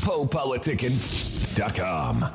PoePoliticking.com. 0.00 2.32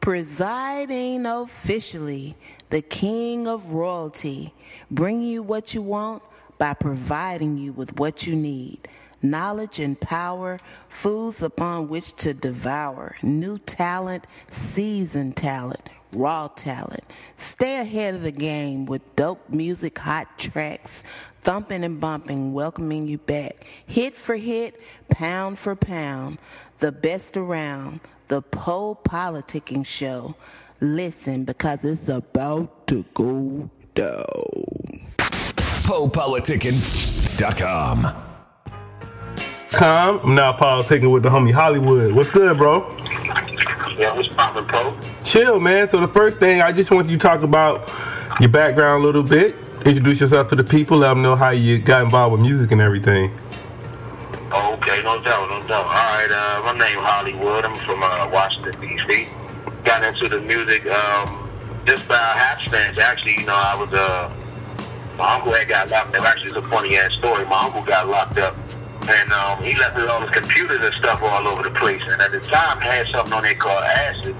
Presiding 0.00 1.26
officially, 1.26 2.36
the 2.70 2.80
king 2.82 3.48
of 3.48 3.72
royalty, 3.72 4.54
bring 4.90 5.22
you 5.22 5.42
what 5.42 5.74
you 5.74 5.82
want 5.82 6.22
by 6.58 6.74
providing 6.74 7.56
you 7.58 7.72
with 7.72 7.98
what 7.98 8.26
you 8.26 8.36
need. 8.36 8.86
Knowledge 9.22 9.80
and 9.80 9.98
power, 10.00 10.58
foods 10.88 11.42
upon 11.42 11.88
which 11.88 12.14
to 12.16 12.34
devour, 12.34 13.16
new 13.22 13.58
talent, 13.58 14.26
seasoned 14.50 15.36
talent, 15.36 15.88
raw 16.12 16.48
talent. 16.48 17.04
Stay 17.36 17.80
ahead 17.80 18.14
of 18.14 18.22
the 18.22 18.30
game 18.30 18.86
with 18.86 19.16
dope 19.16 19.48
music, 19.48 19.98
hot 19.98 20.38
tracks, 20.38 21.02
thumping 21.44 21.84
and 21.84 22.00
bumping, 22.00 22.52
welcoming 22.54 23.06
you 23.06 23.18
back. 23.18 23.66
Hit 23.86 24.16
for 24.16 24.34
hit, 24.34 24.80
pound 25.10 25.58
for 25.58 25.76
pound, 25.76 26.38
the 26.80 26.90
best 26.90 27.36
around, 27.36 28.00
the 28.28 28.40
Poe 28.42 28.98
Politicking 29.04 29.86
Show. 29.86 30.34
Listen 30.80 31.44
because 31.44 31.84
it's 31.84 32.08
about 32.08 32.88
to 32.88 33.04
go 33.14 33.70
down. 33.94 34.24
PoePoliticking.com. 35.84 38.14
Com. 39.72 40.20
I'm 40.24 40.34
now 40.34 40.52
politicking 40.52 41.12
with 41.12 41.22
the 41.24 41.28
homie 41.28 41.52
Hollywood. 41.52 42.12
What's 42.12 42.30
good, 42.30 42.56
bro? 42.56 42.88
Yeah, 43.98 44.14
what's 44.14 44.28
poppin', 44.28 44.64
Poe? 44.66 44.96
Chill, 45.24 45.60
man. 45.60 45.86
So 45.88 46.00
the 46.00 46.08
first 46.08 46.38
thing 46.38 46.62
I 46.62 46.72
just 46.72 46.90
want 46.90 47.08
you 47.08 47.16
to 47.16 47.22
talk 47.22 47.42
about 47.42 47.90
your 48.40 48.48
background 48.50 49.02
a 49.02 49.06
little 49.06 49.22
bit. 49.22 49.54
Introduce 49.86 50.22
yourself 50.22 50.48
to 50.48 50.56
the 50.56 50.64
people. 50.64 50.96
Let 50.96 51.10
them 51.10 51.20
know 51.20 51.36
how 51.36 51.50
you 51.50 51.78
got 51.78 52.04
involved 52.04 52.32
with 52.32 52.40
music 52.40 52.72
and 52.72 52.80
everything. 52.80 53.30
Okay, 54.48 55.02
no 55.04 55.20
doubt, 55.20 55.50
no 55.50 55.60
doubt. 55.68 55.84
All 55.84 55.92
right, 55.92 56.28
uh, 56.32 56.72
my 56.72 56.72
name 56.72 56.96
Hollywood. 57.04 57.66
I'm 57.66 57.76
from 57.84 58.00
uh, 58.02 58.30
Washington 58.32 58.72
D.C. 58.80 59.28
Got 59.84 60.02
into 60.02 60.28
the 60.28 60.40
music 60.40 60.86
um, 60.86 61.48
just 61.84 62.08
by 62.08 62.16
happenstance. 62.16 62.96
Actually, 62.96 63.36
you 63.40 63.44
know, 63.44 63.52
I 63.52 63.76
was 63.76 63.92
uh, 63.92 64.32
my 65.18 65.34
uncle 65.36 65.52
had 65.52 65.68
got 65.68 65.90
locked 65.90 66.16
up. 66.16 66.24
Actually, 66.24 66.56
it's 66.56 66.58
a 66.58 66.62
funny 66.62 66.96
ass 66.96 67.12
story. 67.12 67.44
My 67.44 67.68
uncle 67.68 67.82
got 67.82 68.08
locked 68.08 68.38
up, 68.38 68.56
and 69.04 69.32
um, 69.32 69.62
he 69.62 69.76
left 69.76 70.00
all 70.00 70.22
his 70.22 70.30
computers 70.30 70.80
and 70.80 70.94
stuff 70.94 71.20
all 71.22 71.46
over 71.46 71.62
the 71.62 71.76
place. 71.76 72.02
And 72.08 72.22
at 72.22 72.32
the 72.32 72.40
time, 72.40 72.80
had 72.80 73.06
something 73.08 73.34
on 73.34 73.42
there 73.42 73.54
called 73.54 73.84
acid. 73.84 74.34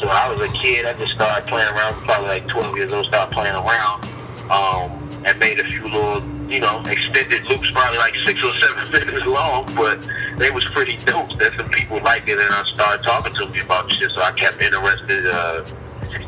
So 0.00 0.08
I 0.08 0.32
was 0.32 0.40
a 0.40 0.48
kid. 0.56 0.86
I 0.86 0.94
just 0.96 1.12
started 1.12 1.46
playing 1.48 1.68
around. 1.68 2.00
Probably 2.08 2.28
like 2.28 2.48
12 2.48 2.76
years 2.76 2.92
old. 2.92 3.04
Started 3.04 3.32
playing 3.34 3.56
around, 3.56 4.08
um, 4.50 4.90
and 5.24 5.38
made 5.38 5.58
a 5.58 5.64
few 5.64 5.84
little, 5.84 6.22
you 6.48 6.60
know, 6.60 6.84
extended 6.86 7.44
loops, 7.48 7.70
probably 7.70 7.98
like 7.98 8.14
six 8.14 8.42
or 8.44 8.52
seven 8.54 8.90
minutes 9.06 9.26
long, 9.26 9.72
but 9.74 9.98
they 10.38 10.50
was 10.50 10.64
pretty 10.66 10.96
dope. 11.04 11.36
That 11.38 11.54
some 11.56 11.68
people 11.70 12.00
liked 12.02 12.28
it, 12.28 12.38
and 12.38 12.52
I 12.52 12.62
started 12.64 13.02
talking 13.02 13.34
to 13.34 13.48
me 13.48 13.60
about 13.60 13.90
shit. 13.92 14.10
So 14.10 14.20
I 14.22 14.32
kept 14.32 14.62
interested. 14.62 15.26
Uh, 15.26 15.64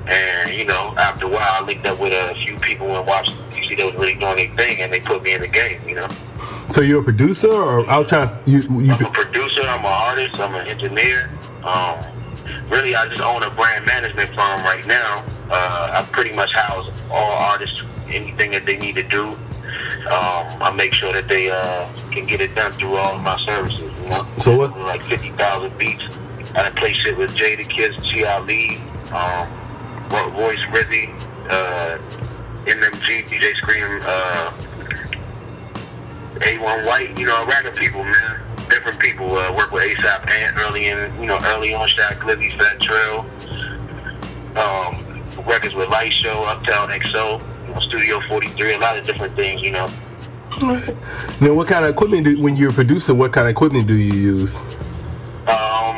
and 0.08 0.52
you 0.52 0.64
know, 0.64 0.94
after 0.98 1.26
a 1.26 1.28
while, 1.28 1.42
I 1.42 1.62
linked 1.64 1.86
up 1.86 2.00
with 2.00 2.12
a 2.12 2.34
few 2.44 2.58
people 2.58 2.86
in 2.98 3.06
Washington 3.06 3.44
D.C. 3.54 3.74
that 3.76 3.86
was 3.86 3.94
really 3.94 4.14
doing 4.14 4.36
their 4.36 4.56
thing, 4.56 4.80
and 4.80 4.92
they 4.92 5.00
put 5.00 5.22
me 5.22 5.34
in 5.34 5.40
the 5.40 5.48
game. 5.48 5.80
You 5.86 5.96
know, 5.96 6.08
So 6.70 6.80
you're 6.80 7.00
a 7.00 7.04
producer, 7.04 7.50
or 7.52 7.88
I 7.88 7.98
was 7.98 8.08
trying. 8.08 8.30
You, 8.46 8.62
you 8.80 8.92
I'm 8.92 9.04
a 9.04 9.10
producer, 9.10 9.62
I'm 9.62 9.80
an 9.80 9.86
artist, 9.86 10.40
I'm 10.40 10.54
an 10.54 10.66
engineer. 10.66 11.30
Um, 11.64 11.98
really, 12.70 12.94
I 12.94 13.06
just 13.08 13.20
own 13.20 13.42
a 13.42 13.50
brand 13.50 13.86
management 13.86 14.28
firm 14.30 14.62
right 14.64 14.84
now. 14.86 15.24
Uh, 15.50 16.00
I 16.00 16.08
pretty 16.12 16.34
much 16.34 16.54
house 16.54 16.90
all 17.10 17.32
artists, 17.50 17.82
anything 18.10 18.50
that 18.52 18.66
they 18.66 18.76
need 18.76 18.96
to 18.96 19.02
do. 19.02 19.36
Um, 20.08 20.62
I 20.62 20.72
make 20.76 20.94
sure 20.94 21.12
that 21.12 21.28
they 21.28 21.50
uh, 21.50 21.88
can 22.10 22.26
get 22.26 22.40
it 22.40 22.54
done 22.54 22.72
through 22.72 22.96
all 22.96 23.16
of 23.16 23.22
my 23.22 23.36
services. 23.44 23.92
You 24.02 24.08
know, 24.08 24.26
So 24.38 24.56
what- 24.56 24.78
Like 24.78 25.02
fifty 25.02 25.30
thousand 25.30 25.76
beats. 25.78 26.02
I 26.54 26.70
play 26.70 26.92
shit 26.94 27.16
with 27.16 27.36
Jadakiss, 27.36 28.02
G.I. 28.02 28.40
Lee, 28.40 28.78
um, 29.12 29.46
Ro- 30.10 30.30
Royce 30.30 30.64
Rizzy, 30.72 31.12
uh, 31.50 31.98
NMG, 32.64 33.28
DJ 33.28 33.54
Scream, 33.54 34.00
uh, 34.02 34.50
A1 36.40 36.86
White, 36.86 37.18
you 37.18 37.26
know, 37.26 37.42
a 37.42 37.46
random 37.46 37.74
people, 37.74 38.02
man. 38.02 38.40
Different 38.70 38.98
people. 38.98 39.36
Uh, 39.36 39.52
work 39.54 39.70
with 39.72 39.82
ASAP 39.84 40.30
Ant 40.30 40.56
early 40.60 40.88
in, 40.88 41.20
you 41.20 41.26
know, 41.26 41.38
early 41.44 41.74
on 41.74 41.86
Shy 41.88 42.02
Glizzy, 42.14 42.56
Fat 42.58 42.80
Trel. 42.80 43.26
Um, 44.56 45.44
records 45.46 45.74
with 45.74 45.88
Lightshow, 45.90 46.46
Uptown 46.48 46.88
XO, 46.90 47.40
Studio 47.80 48.20
43, 48.20 48.74
a 48.74 48.78
lot 48.78 48.96
of 48.98 49.06
different 49.06 49.34
things, 49.34 49.62
you 49.62 49.72
know. 49.72 49.90
Right. 50.62 50.94
Now, 51.40 51.54
what 51.54 51.68
kind 51.68 51.84
of 51.84 51.92
equipment 51.92 52.24
do, 52.24 52.40
when 52.42 52.56
you're 52.56 52.72
producing? 52.72 53.16
What 53.16 53.32
kind 53.32 53.46
of 53.46 53.52
equipment 53.52 53.86
do 53.86 53.94
you 53.94 54.12
use? 54.12 54.56
Um, 55.46 55.96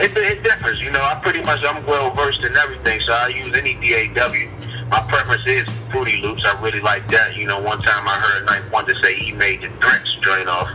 it, 0.00 0.16
it 0.16 0.42
differs, 0.42 0.80
you 0.80 0.90
know. 0.90 1.00
I 1.02 1.20
pretty 1.22 1.42
much 1.42 1.60
I'm 1.68 1.84
well 1.84 2.10
versed 2.14 2.42
in 2.44 2.56
everything, 2.56 3.00
so 3.00 3.12
I 3.12 3.28
use 3.28 3.54
any 3.54 3.74
DAW. 3.74 4.88
My 4.88 5.04
preference 5.06 5.46
is 5.46 5.68
Fruity 5.92 6.22
Loops. 6.22 6.46
I 6.46 6.58
really 6.62 6.80
like 6.80 7.06
that. 7.08 7.36
You 7.36 7.46
know, 7.46 7.60
one 7.60 7.78
time 7.82 8.08
I 8.08 8.12
heard 8.14 8.46
Knife 8.46 8.72
wanted 8.72 8.94
to 8.94 9.02
say 9.02 9.14
he 9.16 9.32
made 9.32 9.60
the 9.60 9.68
threats 9.84 10.14
joint 10.22 10.48
off 10.48 10.70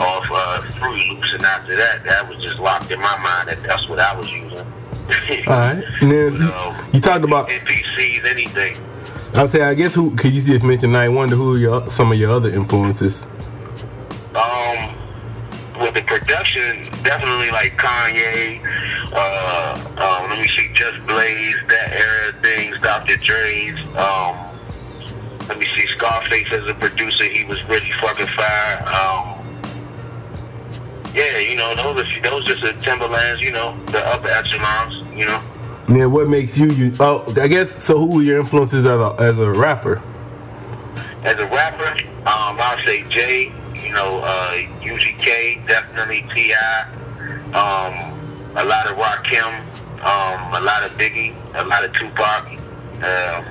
off 0.00 0.26
uh, 0.32 0.62
Fruity 0.80 1.08
Loops, 1.14 1.34
and 1.34 1.44
after 1.44 1.76
that, 1.76 2.02
that 2.02 2.28
was 2.28 2.42
just 2.42 2.58
locked 2.58 2.90
in 2.90 2.98
my 3.00 3.16
mind 3.22 3.48
that 3.48 3.62
that's 3.62 3.88
what 3.88 4.00
I 4.00 4.18
was 4.18 4.28
using. 4.32 4.58
All 5.46 5.54
right. 5.54 5.84
And 6.00 6.10
then 6.10 6.32
So, 6.32 6.74
you 6.92 7.00
talked 7.00 7.22
about. 7.24 7.48
MPCs, 7.48 8.24
anything. 8.28 8.76
I'll 9.34 9.48
say. 9.48 9.62
I 9.62 9.74
guess 9.74 9.94
who 9.94 10.14
could 10.14 10.34
you 10.34 10.40
just 10.40 10.64
mention? 10.64 10.90
9th 10.90 11.14
Wonder. 11.14 11.36
Who 11.36 11.56
your 11.56 11.88
some 11.90 12.12
of 12.12 12.18
your 12.18 12.30
other 12.30 12.50
influences? 12.50 13.24
Um, 14.34 14.94
with 15.80 15.94
the 15.94 16.02
production, 16.06 16.84
definitely 17.02 17.50
like 17.50 17.76
Kanye. 17.76 18.60
Uh, 19.12 19.74
um, 19.98 20.30
let 20.30 20.38
me 20.38 20.44
see, 20.44 20.72
Just 20.74 21.04
Blaze, 21.06 21.56
that 21.68 21.92
era 21.92 22.28
of 22.30 22.42
things, 22.42 22.78
Dr. 22.80 23.16
Dre's. 23.16 23.78
Um, 23.96 24.36
let 25.48 25.58
me 25.58 25.66
see, 25.66 25.86
Scarface 25.86 26.52
as 26.52 26.66
a 26.68 26.74
producer, 26.74 27.24
he 27.24 27.44
was 27.44 27.62
really 27.64 27.90
fucking 28.00 28.26
fire. 28.26 28.78
Um, 28.86 29.44
yeah, 31.14 31.38
you 31.38 31.56
know, 31.56 31.74
those 31.76 32.02
are 32.02 32.20
those 32.22 32.44
just 32.44 32.62
the 32.62 32.72
Timbalands, 32.82 33.40
you 33.40 33.52
know, 33.52 33.76
the 33.86 34.04
upper 34.06 34.28
echelons, 34.28 35.06
you 35.16 35.26
know. 35.26 35.42
Then 35.86 36.12
what 36.12 36.28
makes 36.28 36.56
you 36.56 36.70
you? 36.70 36.96
Oh, 36.98 37.24
I 37.40 37.48
guess. 37.48 37.84
So 37.84 37.98
who 37.98 38.20
are 38.20 38.22
your 38.22 38.40
influences 38.40 38.86
as 38.86 38.98
a 39.00 39.16
as 39.18 39.38
a 39.38 39.50
rapper? 39.50 40.02
As 41.24 41.38
a 41.38 41.46
rapper, 41.46 41.88
um, 42.26 42.56
I'll 42.60 42.78
say 42.78 43.06
Jay, 43.08 43.52
you 43.74 43.92
know, 43.92 44.20
uh, 44.24 44.52
UGK, 44.80 45.66
definitely 45.66 46.26
T.I., 46.34 46.82
um, 47.54 48.12
a 48.56 48.64
lot 48.64 48.90
of 48.90 48.96
Rakim, 48.96 49.60
um, 50.00 50.54
a 50.54 50.60
lot 50.64 50.84
of 50.84 50.92
Biggie, 50.98 51.34
a 51.54 51.64
lot 51.66 51.84
of 51.84 51.92
Tupac. 51.92 52.46
Um, 53.04 53.44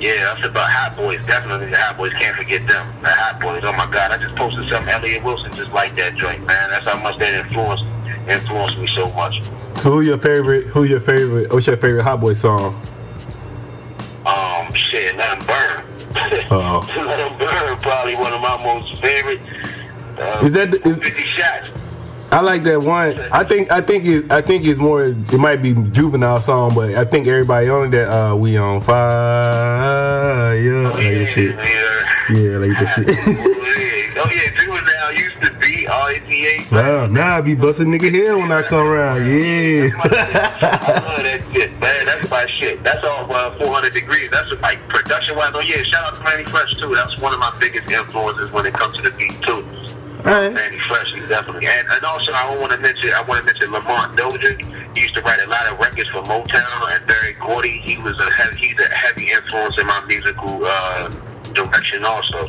yeah, 0.00 0.34
that's 0.34 0.46
about 0.46 0.68
Hot 0.70 0.96
Boys. 0.96 1.18
Definitely 1.26 1.70
the 1.70 1.76
Hot 1.78 1.96
Boys. 1.96 2.12
Can't 2.14 2.36
forget 2.36 2.66
them. 2.66 2.86
The 3.02 3.08
Hot 3.08 3.40
Boys. 3.40 3.62
Oh 3.64 3.72
my 3.72 3.88
God, 3.90 4.10
I 4.10 4.18
just 4.18 4.34
posted 4.36 4.68
something. 4.68 4.92
Elliott 4.92 5.24
Wilson 5.24 5.54
just 5.54 5.72
like 5.72 5.96
that 5.96 6.16
joint, 6.16 6.44
man. 6.46 6.70
That's 6.70 6.84
how 6.84 7.00
much 7.02 7.18
that 7.18 7.32
influenced 7.32 7.84
influenced 8.28 8.78
me 8.78 8.86
so 8.88 9.10
much. 9.12 9.40
So 9.78 9.90
who 9.92 10.00
your 10.00 10.18
favorite? 10.18 10.66
Who 10.68 10.84
your 10.84 11.00
favorite? 11.00 11.52
What's 11.52 11.66
your 11.66 11.76
favorite 11.76 12.02
Hot 12.02 12.20
Boy 12.20 12.32
song? 12.34 12.74
Um, 14.26 14.72
shit, 14.74 15.14
let 15.16 15.38
'em 15.38 15.46
burn. 15.46 15.84
Uh-oh. 16.50 16.86
let 17.06 17.20
'em 17.20 17.38
burn. 17.38 17.76
Probably 17.82 18.14
one 18.16 18.32
of 18.32 18.40
my 18.40 18.56
most 18.64 19.00
favorite. 19.00 19.40
Uh, 20.18 20.40
Is 20.44 20.52
that 20.54 20.70
the- 20.70 20.78
is- 20.88 20.96
50 20.96 21.22
shots? 21.22 21.68
I 22.32 22.40
like 22.40 22.64
that 22.64 22.82
one. 22.82 23.16
I 23.32 23.44
think 23.44 23.70
I 23.70 23.80
think 23.80 24.04
it 24.06 24.32
I 24.32 24.40
think 24.40 24.66
it's 24.66 24.80
more. 24.80 25.04
It 25.04 25.38
might 25.38 25.62
be 25.62 25.74
juvenile 25.92 26.40
song, 26.40 26.74
but 26.74 26.90
I 26.96 27.04
think 27.04 27.28
everybody 27.28 27.68
on 27.68 27.90
that. 27.90 28.08
Uh, 28.10 28.34
we 28.34 28.56
on 28.56 28.80
fire. 28.80 28.96
Yeah, 30.58 30.88
like 30.90 31.02
that 31.04 31.26
shit. 31.32 31.54
Yeah. 31.54 32.36
Yeah, 32.36 32.58
like 32.58 32.72
that 32.80 32.88
shit. 32.96 33.06
oh 34.18 34.28
yeah, 34.34 34.50
juvenile 34.58 34.95
98. 36.36 36.72
Nah, 36.72 37.06
now 37.06 37.36
I 37.36 37.40
be 37.40 37.54
busting 37.54 37.88
nigga 37.88 38.10
here 38.10 38.36
when 38.36 38.52
I 38.52 38.62
come 38.62 38.86
around. 38.86 39.24
Yeah. 39.24 39.88
that 39.88 41.40
shit, 41.52 41.70
man. 41.80 42.06
That's 42.06 42.28
my 42.30 42.46
shit. 42.46 42.82
That's 42.82 43.04
all 43.04 43.30
uh, 43.32 43.50
400 43.56 43.94
degrees. 43.94 44.30
That's 44.30 44.50
what, 44.50 44.60
like 44.60 44.78
production 44.88 45.36
wise. 45.36 45.52
Oh, 45.54 45.60
yeah. 45.60 45.82
Shout 45.82 46.12
out 46.12 46.18
to 46.18 46.24
Mannie 46.24 46.44
Fresh, 46.44 46.76
too. 46.76 46.94
That's 46.94 47.18
one 47.18 47.32
of 47.32 47.40
my 47.40 47.54
biggest 47.60 47.90
influences 47.90 48.52
when 48.52 48.66
it 48.66 48.74
comes 48.74 48.96
to 48.96 49.02
the 49.02 49.16
beat, 49.16 49.40
too. 49.42 49.64
All 50.28 50.32
right. 50.32 50.52
Mannie 50.52 50.78
Fresh, 50.78 51.12
definitely. 51.28 51.66
And, 51.66 51.86
and 51.90 52.04
also, 52.04 52.32
I 52.34 52.56
want 52.60 52.72
to 52.72 52.78
mention, 52.78 53.10
I 53.14 53.22
want 53.28 53.40
to 53.40 53.46
mention 53.46 53.72
Lamont 53.72 54.16
Dozier. 54.16 54.56
He 54.94 55.00
used 55.00 55.14
to 55.14 55.22
write 55.22 55.40
a 55.40 55.48
lot 55.48 55.64
of 55.72 55.78
records 55.78 56.08
for 56.08 56.22
Motown 56.22 56.96
and 56.96 57.06
Berry 57.06 57.34
Gordy. 57.40 57.80
He 57.80 57.96
was 57.98 58.18
a 58.20 58.30
heavy, 58.32 58.56
he's 58.56 58.78
a 58.80 58.88
heavy 58.92 59.30
influence 59.32 59.78
in 59.78 59.86
my 59.86 60.04
musical 60.08 60.60
uh, 60.64 61.10
direction 61.56 62.04
also. 62.04 62.48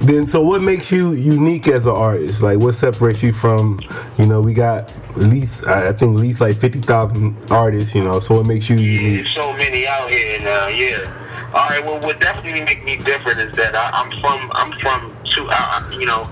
Then, 0.00 0.26
so 0.26 0.42
what 0.42 0.60
makes 0.62 0.90
you 0.92 1.12
unique 1.12 1.68
as 1.68 1.86
an 1.86 1.94
artist? 1.94 2.42
Like, 2.42 2.58
what 2.58 2.72
separates 2.74 3.22
you 3.22 3.32
from, 3.32 3.80
you 4.18 4.26
know, 4.26 4.40
we 4.40 4.52
got 4.52 4.90
at 5.10 5.16
least, 5.16 5.66
I 5.66 5.92
think, 5.92 6.16
at 6.16 6.20
least 6.20 6.40
like 6.40 6.56
50,000 6.56 7.50
artists, 7.50 7.94
you 7.94 8.02
know, 8.02 8.20
so 8.20 8.36
what 8.36 8.46
makes 8.46 8.68
you 8.68 8.76
unique? 8.76 9.24
There's 9.24 9.34
so 9.34 9.52
many 9.54 9.86
out 9.86 10.10
here, 10.10 10.38
and 10.38 10.46
uh, 10.46 10.68
yeah. 10.74 11.20
All 11.52 11.66
right. 11.68 11.84
Well, 11.84 11.98
what 12.00 12.20
definitely 12.20 12.62
make 12.62 12.84
me 12.84 12.96
different 12.98 13.40
is 13.40 13.52
that 13.56 13.74
I, 13.74 13.90
I'm 13.90 14.10
from 14.22 14.50
I'm 14.54 14.70
from 14.78 15.10
two. 15.24 15.48
Uh, 15.50 15.90
you 15.98 16.06
know, 16.06 16.30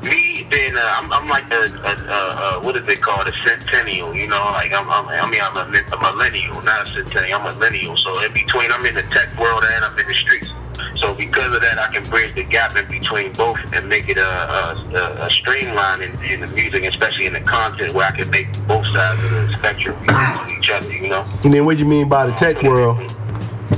me 0.00 0.48
being 0.48 0.72
uh, 0.72 0.92
I'm, 0.96 1.12
I'm 1.12 1.28
like 1.28 1.44
a, 1.52 1.68
a 1.84 1.94
call 2.64 2.92
it 2.92 3.00
called, 3.00 3.28
a 3.28 3.32
centennial. 3.44 4.14
You 4.14 4.28
know, 4.28 4.40
like 4.52 4.72
I'm, 4.72 4.88
I'm 4.88 5.08
I 5.08 5.28
mean, 5.30 5.40
I'm 5.44 5.56
a, 5.56 5.68
a 5.68 5.98
millennial, 6.00 6.60
not 6.62 6.88
a 6.88 6.92
centennial. 6.92 7.40
I'm 7.40 7.46
a 7.46 7.54
millennial. 7.54 7.96
So 7.96 8.24
in 8.24 8.32
between, 8.32 8.70
I'm 8.72 8.84
in 8.86 8.94
the 8.94 9.04
tech 9.12 9.28
world 9.38 9.64
and 9.64 9.84
I'm 9.84 9.98
in 9.98 10.03
between 13.04 13.32
both 13.34 13.60
and 13.74 13.86
make 13.86 14.08
it 14.08 14.16
a, 14.16 14.22
a, 14.22 15.26
a 15.26 15.30
streamline 15.30 16.00
in, 16.02 16.10
in 16.24 16.40
the 16.40 16.46
music, 16.48 16.84
especially 16.84 17.26
in 17.26 17.34
the 17.34 17.40
content, 17.40 17.92
where 17.92 18.06
I 18.06 18.16
can 18.16 18.30
make 18.30 18.48
both 18.66 18.86
sides 18.86 19.22
of 19.22 19.30
the 19.30 19.52
spectrum 19.58 19.94
each 20.56 20.70
other. 20.70 20.90
You 20.90 21.10
know. 21.10 21.26
And 21.44 21.52
then 21.52 21.66
what 21.66 21.76
do 21.76 21.82
you 21.82 21.88
mean 21.88 22.08
by 22.08 22.26
the 22.26 22.32
tech 22.32 22.62
world? 22.62 22.98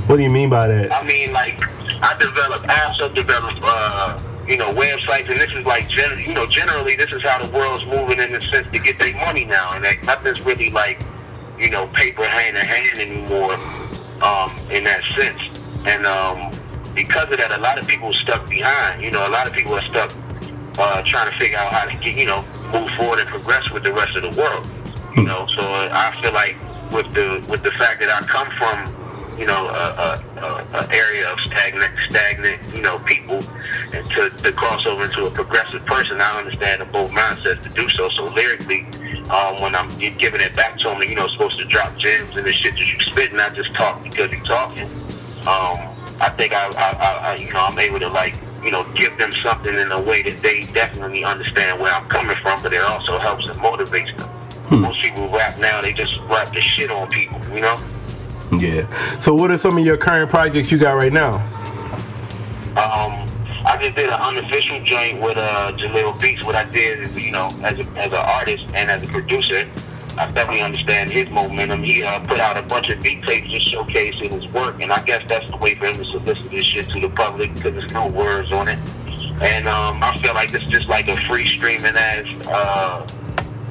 What 0.07 0.15
do 0.15 0.23
you 0.23 0.29
mean 0.29 0.49
by 0.49 0.67
that? 0.67 0.93
I 0.93 1.05
mean, 1.05 1.33
like, 1.33 1.59
I 2.01 2.15
develop 2.19 2.63
apps, 2.67 3.01
I 3.01 3.13
develop, 3.13 3.55
uh, 3.61 4.19
you 4.47 4.57
know, 4.57 4.71
websites, 4.73 5.29
and 5.29 5.39
this 5.41 5.51
is 5.53 5.65
like, 5.65 5.89
gen- 5.89 6.19
you 6.19 6.33
know, 6.33 6.47
generally, 6.47 6.95
this 6.95 7.11
is 7.11 7.21
how 7.23 7.45
the 7.45 7.51
world's 7.51 7.85
moving 7.85 8.19
in 8.19 8.31
the 8.31 8.39
sense 8.39 8.71
to 8.71 8.79
get 8.79 8.97
their 8.97 9.13
money 9.25 9.43
now, 9.43 9.73
and 9.73 9.83
like, 9.83 10.01
nothing's 10.03 10.39
really 10.41 10.69
like, 10.69 11.01
you 11.59 11.69
know, 11.69 11.87
paper 11.87 12.23
hand 12.23 12.55
in 12.55 12.65
hand 12.65 12.99
anymore, 13.01 13.53
um, 14.23 14.55
in 14.71 14.85
that 14.85 15.03
sense. 15.15 15.41
And 15.85 16.05
um, 16.05 16.56
because 16.97 17.29
of 17.29 17.37
that, 17.37 17.53
a 17.53 17.61
lot 17.61 17.79
of 17.79 17.87
people 17.87 18.09
are 18.09 18.21
stuck 18.25 18.49
behind. 18.49 19.03
You 19.03 19.11
know, 19.11 19.21
a 19.21 19.29
lot 19.29 19.45
of 19.45 19.53
people 19.53 19.73
are 19.77 19.85
stuck 19.85 20.09
uh, 20.81 21.03
trying 21.05 21.29
to 21.29 21.37
figure 21.37 21.57
out 21.57 21.71
how 21.71 21.85
to 21.85 21.95
get, 21.97 22.17
you 22.17 22.25
know, 22.25 22.41
move 22.73 22.89
forward 22.97 23.19
and 23.19 23.29
progress 23.29 23.69
with 23.69 23.83
the 23.83 23.93
rest 23.93 24.17
of 24.17 24.23
the 24.25 24.33
world. 24.33 24.65
You 25.15 25.23
know, 25.23 25.45
so 25.53 25.61
I 25.61 26.09
feel 26.19 26.33
like 26.33 26.57
with 26.91 27.13
the 27.13 27.45
with 27.47 27.61
the 27.61 27.71
fact 27.71 28.01
that 28.01 28.09
I 28.09 28.25
come 28.25 28.49
from 28.57 28.97
you 29.37 29.45
know, 29.45 29.67
a, 29.67 30.17
a, 30.41 30.65
a, 30.73 30.89
area 30.91 31.31
of 31.31 31.39
stagnant, 31.41 31.93
stagnant, 32.09 32.59
you 32.73 32.81
know, 32.81 32.97
people, 33.05 33.37
and 33.93 34.03
to, 34.09 34.31
to 34.31 34.51
cross 34.51 34.83
over 34.87 35.05
into 35.05 35.27
a 35.27 35.29
progressive 35.29 35.85
person, 35.85 36.17
I 36.19 36.39
understand 36.39 36.81
the 36.81 36.85
both 36.85 37.11
mindsets 37.11 37.61
to 37.61 37.69
do 37.69 37.87
so. 37.89 38.09
So 38.09 38.25
lyrically, 38.33 38.87
um, 39.29 39.61
when 39.61 39.75
I'm 39.75 39.95
giving 39.99 40.41
it 40.41 40.55
back 40.55 40.79
to 40.79 40.87
them, 40.87 41.03
you 41.03 41.13
know, 41.13 41.27
supposed 41.27 41.59
to 41.59 41.65
drop 41.65 41.95
gems 41.97 42.35
and 42.35 42.47
the 42.47 42.51
shit 42.51 42.73
that 42.73 42.79
you 42.79 42.99
spit, 42.99 43.31
not 43.33 43.53
just 43.53 43.75
talk 43.75 44.01
because 44.01 44.31
you're 44.31 44.43
talking. 44.43 44.89
Um, 45.45 45.96
I 46.19 46.29
think 46.29 46.53
I, 46.53 46.67
I, 46.67 47.31
I, 47.31 47.35
you 47.35 47.51
know, 47.53 47.61
I'm 47.61 47.77
able 47.77 47.99
to 47.99 48.09
like, 48.09 48.35
you 48.63 48.71
know, 48.71 48.85
give 48.93 49.17
them 49.17 49.31
something 49.31 49.73
in 49.73 49.91
a 49.91 50.01
way 50.01 50.23
that 50.23 50.41
they 50.41 50.65
definitely 50.73 51.23
understand 51.23 51.79
where 51.79 51.93
I'm 51.93 52.07
coming 52.09 52.35
from, 52.37 52.61
but 52.63 52.73
it 52.73 52.81
also 52.81 53.17
helps 53.19 53.45
and 53.47 53.57
motivates 53.59 54.15
them. 54.17 54.27
Hmm. 54.27 54.81
Most 54.81 55.01
people 55.01 55.29
rap 55.29 55.57
now, 55.59 55.81
they 55.81 55.93
just 55.93 56.19
rap 56.21 56.53
the 56.53 56.61
shit 56.61 56.91
on 56.91 57.09
people, 57.09 57.39
you 57.53 57.61
know? 57.61 57.81
Yeah. 58.51 58.87
So, 59.19 59.33
what 59.35 59.51
are 59.51 59.57
some 59.57 59.77
of 59.77 59.85
your 59.85 59.97
current 59.97 60.29
projects 60.29 60.71
you 60.71 60.77
got 60.77 60.93
right 60.93 61.13
now? 61.13 61.35
Um, 62.77 63.27
I 63.65 63.77
just 63.81 63.95
did 63.95 64.07
an 64.07 64.19
unofficial 64.21 64.81
joint 64.83 65.21
with 65.21 65.37
uh, 65.37 65.73
Jaleel 65.75 66.19
Beats. 66.21 66.43
What 66.43 66.55
I 66.55 66.63
did 66.71 66.99
is, 66.99 67.21
you 67.21 67.31
know, 67.31 67.49
as, 67.63 67.79
a, 67.79 67.83
as 67.97 68.11
an 68.11 68.23
artist 68.25 68.65
and 68.73 68.89
as 68.89 69.03
a 69.03 69.07
producer, 69.07 69.67
I 70.17 70.31
definitely 70.31 70.61
understand 70.61 71.11
his 71.11 71.29
momentum. 71.29 71.83
He 71.83 72.03
uh, 72.03 72.19
put 72.27 72.39
out 72.39 72.57
a 72.57 72.63
bunch 72.63 72.89
of 72.89 73.01
beat 73.03 73.23
tapes 73.23 73.49
just 73.49 73.71
showcasing 73.71 74.31
his 74.31 74.47
work, 74.47 74.81
and 74.81 74.91
I 74.91 75.03
guess 75.03 75.23
that's 75.27 75.47
the 75.49 75.57
way 75.57 75.75
for 75.75 75.85
him 75.85 75.97
to 75.97 76.05
solicit 76.05 76.49
this 76.49 76.65
shit 76.65 76.89
to 76.89 76.99
the 76.99 77.09
public 77.09 77.53
because 77.53 77.73
there's 77.73 77.93
no 77.93 78.07
words 78.07 78.51
on 78.51 78.67
it. 78.67 78.79
And 79.41 79.67
um, 79.67 80.01
I 80.01 80.17
feel 80.17 80.33
like 80.33 80.51
it's 80.53 80.65
just 80.65 80.89
like 80.89 81.07
a 81.07 81.17
free 81.27 81.45
streaming 81.45 81.93
ass 81.95 82.25
uh, 82.47 83.07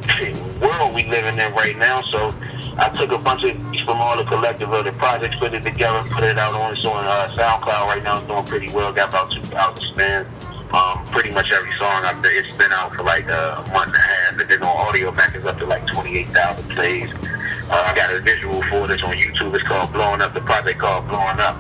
world 0.61 0.95
we 0.95 1.05
living 1.09 1.39
in 1.39 1.53
right 1.55 1.77
now. 1.77 2.01
So 2.03 2.33
I 2.79 2.95
took 2.97 3.11
a 3.11 3.19
bunch 3.19 3.43
of 3.43 3.57
from 3.85 3.99
all 3.99 4.17
the 4.17 4.25
collective 4.25 4.73
of 4.73 4.85
the 4.85 4.93
projects, 4.93 5.37
put 5.37 5.53
it 5.53 5.65
together, 5.65 6.09
put 6.11 6.23
it 6.23 6.39
out 6.39 6.55
on 6.55 6.77
it's 6.77 6.85
on 6.85 7.05
uh, 7.05 7.29
SoundCloud 7.35 7.87
right 7.89 8.03
now. 8.05 8.19
It's 8.19 8.29
doing 8.29 8.45
pretty 8.45 8.69
well. 8.69 8.93
Got 8.93 9.09
about 9.09 9.33
two 9.33 9.43
thousand 9.43 9.85
spins. 9.89 10.29
Um, 10.73 11.07
pretty 11.07 11.31
much 11.31 11.51
every 11.53 11.73
song 11.73 12.03
I've 12.05 12.21
been, 12.23 12.33
it's 12.35 12.51
been 12.59 12.73
out 12.73 12.93
for 12.95 13.03
like 13.03 13.25
a 13.25 13.65
month 13.73 13.87
and 13.87 13.95
a 13.95 13.99
half, 13.99 14.41
and 14.41 14.51
then 14.51 14.63
on 14.63 14.93
Audiomack 14.93 15.35
is 15.37 15.45
up 15.45 15.59
to 15.59 15.67
like 15.67 15.87
twenty 15.87 16.19
eight 16.19 16.29
thousand 16.29 16.69
plays. 16.71 17.13
Uh, 17.69 17.83
I 17.87 17.95
got 17.95 18.15
a 18.15 18.21
visual 18.21 18.63
for 18.63 18.87
this 18.87 19.03
on 19.03 19.15
YouTube. 19.15 19.55
It's 19.55 19.63
called 19.63 19.93
Blowing 19.93 20.21
Up. 20.21 20.35
The 20.35 20.41
project 20.41 20.79
called 20.79 21.09
Blowing 21.09 21.41
Up. 21.41 21.57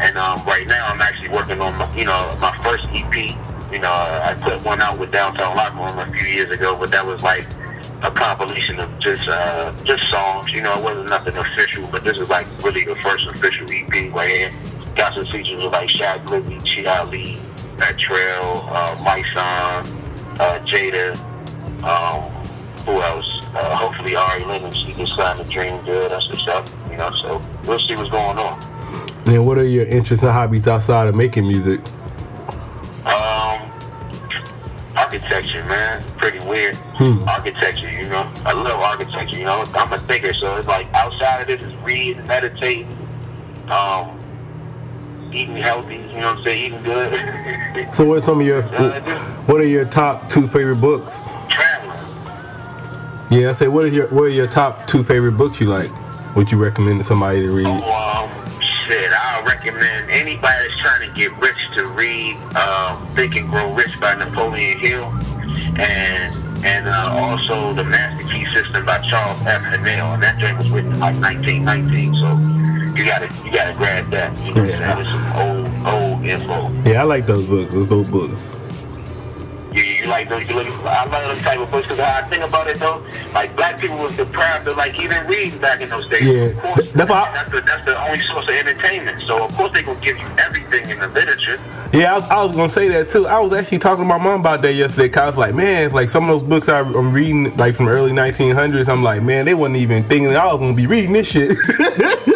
And 0.00 0.16
um, 0.16 0.44
right 0.46 0.66
now 0.66 0.88
I'm 0.88 1.00
actually 1.00 1.28
working 1.28 1.60
on 1.60 1.76
my, 1.76 1.94
you 1.96 2.04
know 2.04 2.36
my 2.40 2.56
first 2.62 2.86
EP. 2.92 3.36
You 3.72 3.78
know 3.78 3.90
I 3.90 4.36
put 4.40 4.64
one 4.64 4.80
out 4.80 4.98
with 4.98 5.12
Downtown 5.12 5.56
Locker 5.56 5.76
Room 5.76 5.98
a 5.98 6.10
few 6.12 6.26
years 6.26 6.50
ago, 6.50 6.76
but 6.78 6.90
that 6.90 7.04
was 7.04 7.22
like 7.22 7.46
a 8.02 8.10
compilation 8.10 8.80
of 8.80 8.98
just 8.98 9.28
uh, 9.28 9.72
just 9.84 10.08
songs. 10.08 10.50
You 10.52 10.62
know, 10.62 10.78
it 10.78 10.82
wasn't 10.84 11.10
nothing 11.10 11.36
official, 11.36 11.86
but 11.90 12.04
this 12.04 12.16
is 12.18 12.28
like 12.28 12.46
really 12.62 12.84
the 12.84 12.96
first 12.96 13.26
official 13.26 13.66
EP 13.70 14.12
right 14.14 14.28
here. 14.28 14.52
Got 14.96 15.14
some 15.14 15.26
features 15.26 15.62
with 15.62 15.72
like 15.72 15.88
Shy 15.88 16.18
Glizzy, 16.20 16.58
Chi 16.64 16.98
Ali, 16.98 17.38
Trel, 17.98 18.68
uh, 18.70 18.96
My 19.02 19.22
Son, 19.34 19.86
uh, 20.38 20.58
Jada. 20.64 21.16
Um, 21.82 22.30
who 22.84 23.00
else? 23.02 23.46
Uh, 23.54 23.76
hopefully 23.76 24.14
Ari 24.16 24.44
Lennox, 24.44 24.76
she 24.76 24.92
can 24.92 25.06
sign 25.06 25.36
the 25.38 25.44
dream 25.44 25.82
deal. 25.84 26.08
That's 26.08 26.28
what's 26.28 26.46
up. 26.48 26.68
You 26.90 26.96
know, 26.96 27.10
so 27.22 27.42
we'll 27.66 27.78
see 27.78 27.96
what's 27.96 28.10
going 28.10 28.38
on. 28.38 28.60
And 29.26 29.46
what 29.46 29.58
are 29.58 29.64
your 29.66 29.86
interests 29.86 30.24
and 30.24 30.32
hobbies 30.32 30.66
outside 30.66 31.08
of 31.08 31.14
making 31.14 31.46
music? 31.46 31.80
Um, 33.06 33.70
architecture, 34.96 35.64
man. 35.64 36.02
Pretty 36.16 36.40
weird. 36.46 36.74
Hmm. 36.76 37.22
Architecture, 37.28 37.90
you 37.90 38.08
know. 38.08 38.30
I 38.44 38.52
love 38.52 38.80
architecture, 38.80 39.36
you 39.36 39.44
know. 39.44 39.64
I'm 39.74 39.92
a 39.92 39.98
thinker, 40.00 40.34
so 40.34 40.56
it's 40.56 40.68
like 40.68 40.92
outside 40.94 41.42
of 41.42 41.46
this 41.46 41.60
is 41.60 41.74
reading, 41.76 42.26
meditating, 42.26 42.86
um, 43.70 44.19
eating 45.32 45.56
healthy, 45.56 45.96
you 45.96 46.20
know 46.20 46.34
what 46.34 46.38
I'm 46.38 46.42
saying, 46.44 46.66
eating 46.66 46.82
good. 46.82 47.94
so 47.94 48.04
what's 48.04 48.26
some 48.26 48.40
of 48.40 48.46
your 48.46 48.62
what 49.46 49.60
are 49.60 49.66
your 49.66 49.84
top 49.84 50.28
two 50.28 50.46
favorite 50.46 50.80
books? 50.80 51.20
Traveling. 51.48 51.98
Yeah, 53.30 53.50
I 53.50 53.52
say 53.52 53.68
what 53.68 53.84
are 53.84 53.88
your 53.88 54.08
what 54.08 54.22
are 54.22 54.28
your 54.28 54.46
top 54.46 54.86
two 54.86 55.04
favorite 55.04 55.32
books 55.32 55.60
you 55.60 55.66
like? 55.66 55.90
Would 56.36 56.52
you 56.52 56.62
recommend 56.62 56.98
to 56.98 57.04
somebody 57.04 57.46
to 57.46 57.52
read? 57.52 57.66
Oh, 57.68 58.30
um, 58.30 58.60
shit, 58.60 59.12
I 59.12 59.42
recommend 59.44 60.10
anybody 60.10 60.42
that's 60.42 60.76
trying 60.76 61.08
to 61.08 61.14
get 61.14 61.36
rich 61.38 61.70
to 61.74 61.86
read 61.88 62.36
um, 62.56 63.06
Think 63.14 63.36
and 63.36 63.48
Grow 63.48 63.72
Rich 63.74 64.00
by 64.00 64.14
Napoleon 64.14 64.78
Hill 64.78 65.04
and 65.78 66.40
and 66.64 66.88
uh, 66.88 67.10
also 67.14 67.72
the 67.72 67.84
Master 67.84 68.24
Key 68.28 68.44
System 68.46 68.84
by 68.84 68.98
Charles 68.98 69.40
F. 69.46 69.62
Haanel. 69.62 70.14
And 70.14 70.22
that 70.22 70.38
thing 70.38 70.56
was 70.58 70.70
written 70.70 70.92
in 70.92 71.00
like 71.00 71.16
1919, 71.16 72.14
so 72.16 72.79
you 73.00 73.06
gotta 73.06 73.26
you 73.44 73.50
gotta 73.50 73.74
grab 73.74 74.10
that. 74.10 74.36
You 74.44 74.54
know 74.54 74.64
yeah. 74.64 74.96
what 74.96 74.98
I'm 74.98 75.04
saying? 75.04 75.06
It's 75.06 75.10
some 75.10 75.32
old 75.40 76.12
old 76.12 76.24
info. 76.24 76.90
Yeah, 76.90 77.00
I 77.00 77.04
like 77.04 77.26
those 77.26 77.48
books. 77.48 77.72
Those 77.72 77.90
old 77.90 78.10
books. 78.10 78.54
You, 79.72 79.82
you 79.82 80.06
like 80.08 80.28
those? 80.28 80.46
You 80.46 80.56
look, 80.56 80.66
I 80.84 81.06
love 81.06 81.24
those 81.24 81.40
type 81.40 81.58
of 81.60 81.70
books 81.70 81.86
because 81.86 82.00
I 82.00 82.22
think 82.22 82.44
about 82.44 82.66
it 82.66 82.78
though, 82.78 83.02
like 83.32 83.56
black 83.56 83.80
people 83.80 83.96
was 83.98 84.14
deprived 84.16 84.68
of 84.68 84.76
like 84.76 85.00
even 85.00 85.26
reading 85.26 85.58
back 85.60 85.80
in 85.80 85.88
those 85.88 86.08
days. 86.08 86.24
Yeah, 86.24 86.42
of 86.42 86.58
course, 86.58 86.92
that's, 86.92 87.10
I, 87.10 87.32
that's, 87.32 87.50
the, 87.50 87.60
that's 87.62 87.84
the 87.86 88.04
only 88.04 88.18
source 88.20 88.44
of 88.44 88.54
entertainment. 88.54 89.20
So 89.20 89.44
of 89.44 89.54
course 89.54 89.72
they 89.72 89.82
gonna 89.82 90.00
give 90.00 90.18
you 90.18 90.26
everything 90.38 90.90
in 90.90 90.98
the 90.98 91.08
literature. 91.08 91.58
Yeah, 91.92 92.12
I 92.12 92.18
was, 92.18 92.30
I 92.30 92.44
was, 92.44 92.56
gonna 92.56 92.68
say 92.68 92.88
that 92.88 93.08
too. 93.08 93.26
I 93.26 93.38
was 93.40 93.52
actually 93.54 93.78
talking 93.78 94.04
to 94.04 94.08
my 94.08 94.18
mom 94.18 94.40
about 94.40 94.60
that 94.62 94.74
yesterday. 94.74 95.08
Cause 95.08 95.22
I 95.22 95.26
was 95.26 95.38
like, 95.38 95.54
man, 95.54 95.90
like 95.92 96.10
some 96.10 96.24
of 96.24 96.30
those 96.30 96.42
books 96.42 96.68
I, 96.68 96.80
am 96.80 97.12
reading, 97.12 97.56
like 97.56 97.74
from 97.74 97.88
early 97.88 98.12
1900s. 98.12 98.88
I'm 98.88 99.02
like, 99.02 99.22
man, 99.22 99.46
they 99.46 99.54
wasn't 99.54 99.76
even 99.76 100.02
thinking 100.04 100.36
I 100.36 100.46
was 100.46 100.58
gonna 100.58 100.74
be 100.74 100.86
reading 100.86 101.14
this 101.14 101.30
shit. 101.30 101.56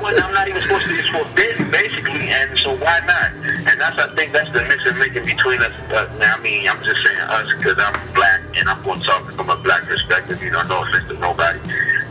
yeah, 0.00 0.24
I 0.24 0.26
am 0.26 0.32
not 0.32 0.48
even 0.48 0.62
supposed 0.62 0.86
to. 0.88 0.94
It's 0.96 1.08
forbidden, 1.08 1.70
basically, 1.70 2.28
and 2.32 2.58
so 2.58 2.76
why 2.76 3.00
not? 3.04 3.30
And 3.68 3.76
that's, 3.80 3.98
I 3.98 4.08
think, 4.16 4.32
that's 4.32 4.50
the 4.52 4.64
mixing 4.64 4.98
making 4.98 5.24
between 5.24 5.60
us. 5.60 5.72
Uh, 5.92 6.08
I 6.20 6.40
mean, 6.40 6.68
I'm 6.68 6.82
just 6.82 7.04
saying 7.04 7.20
us 7.28 7.52
because 7.54 7.76
I'm 7.78 7.94
black 8.14 8.40
and 8.56 8.68
I'm 8.68 8.82
going 8.82 9.00
to 9.00 9.04
talk 9.04 9.30
from 9.32 9.50
a 9.50 9.56
black 9.56 9.84
perspective. 9.84 10.42
You 10.42 10.50
know, 10.50 10.62
no 10.64 10.82
offense 10.82 11.08
to 11.08 11.16
nobody, 11.18 11.60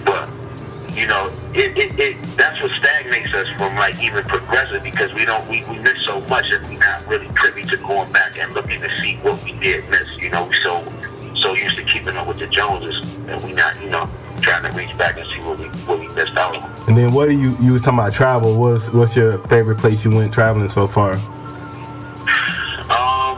but 0.06 0.30
you 0.94 1.08
know, 1.08 1.32
it, 1.54 1.76
it, 1.78 1.92
it 2.00 2.16
that's 2.38 2.62
what 2.62 2.72
stagnates 2.72 3.34
us 3.34 3.48
from 3.58 3.76
like 3.76 3.98
even 4.02 4.24
progressing 4.26 4.84
because 4.84 5.14
we 5.14 5.26
don't 5.26 5.48
we, 5.50 5.64
we 5.66 5.80
miss 5.80 6.02
so 6.06 6.22
much 6.28 6.52
and 6.52 6.62
we're 6.68 6.80
not 6.80 7.06
really 7.08 7.28
privy 7.34 7.64
to 7.64 7.78
going 7.78 8.12
back 8.12 8.38
and 8.38 8.54
looking 8.54 8.82
to 8.82 8.90
see 9.02 9.16
what 9.18 9.42
we 9.44 9.54
did 9.60 9.88
miss. 9.90 10.08
You 10.18 10.30
know, 10.30 10.52
so 10.64 10.86
so 11.36 11.56
used 11.56 11.78
to 11.78 11.84
keeping 11.84 12.16
up 12.18 12.28
with 12.28 12.40
the 12.40 12.48
Joneses 12.48 13.18
and 13.28 13.44
we 13.44 13.54
not 13.54 13.80
you 13.82 13.90
know 13.90 14.10
trying 14.42 14.64
to 14.64 14.78
reach 14.78 14.96
back 14.98 15.18
and 15.18 15.28
see 15.30 15.40
what 15.40 15.58
we 15.58 15.66
what 15.86 16.00
we 16.00 16.08
missed 16.10 16.38
out 16.38 16.58
on. 16.58 16.72
And 16.88 16.98
then 16.98 17.14
what 17.14 17.28
are 17.28 17.34
you 17.34 17.56
you 17.62 17.74
was 17.74 17.82
talking 17.82 18.00
about 18.00 18.14
travel? 18.14 18.60
What's 18.60 18.92
what's 18.94 19.16
your 19.16 19.38
favorite 19.48 19.78
place 19.78 20.04
you 20.04 20.12
went 20.12 20.34
traveling 20.34 20.70
so 20.70 20.88
far? 20.88 21.14
Um 22.90 23.38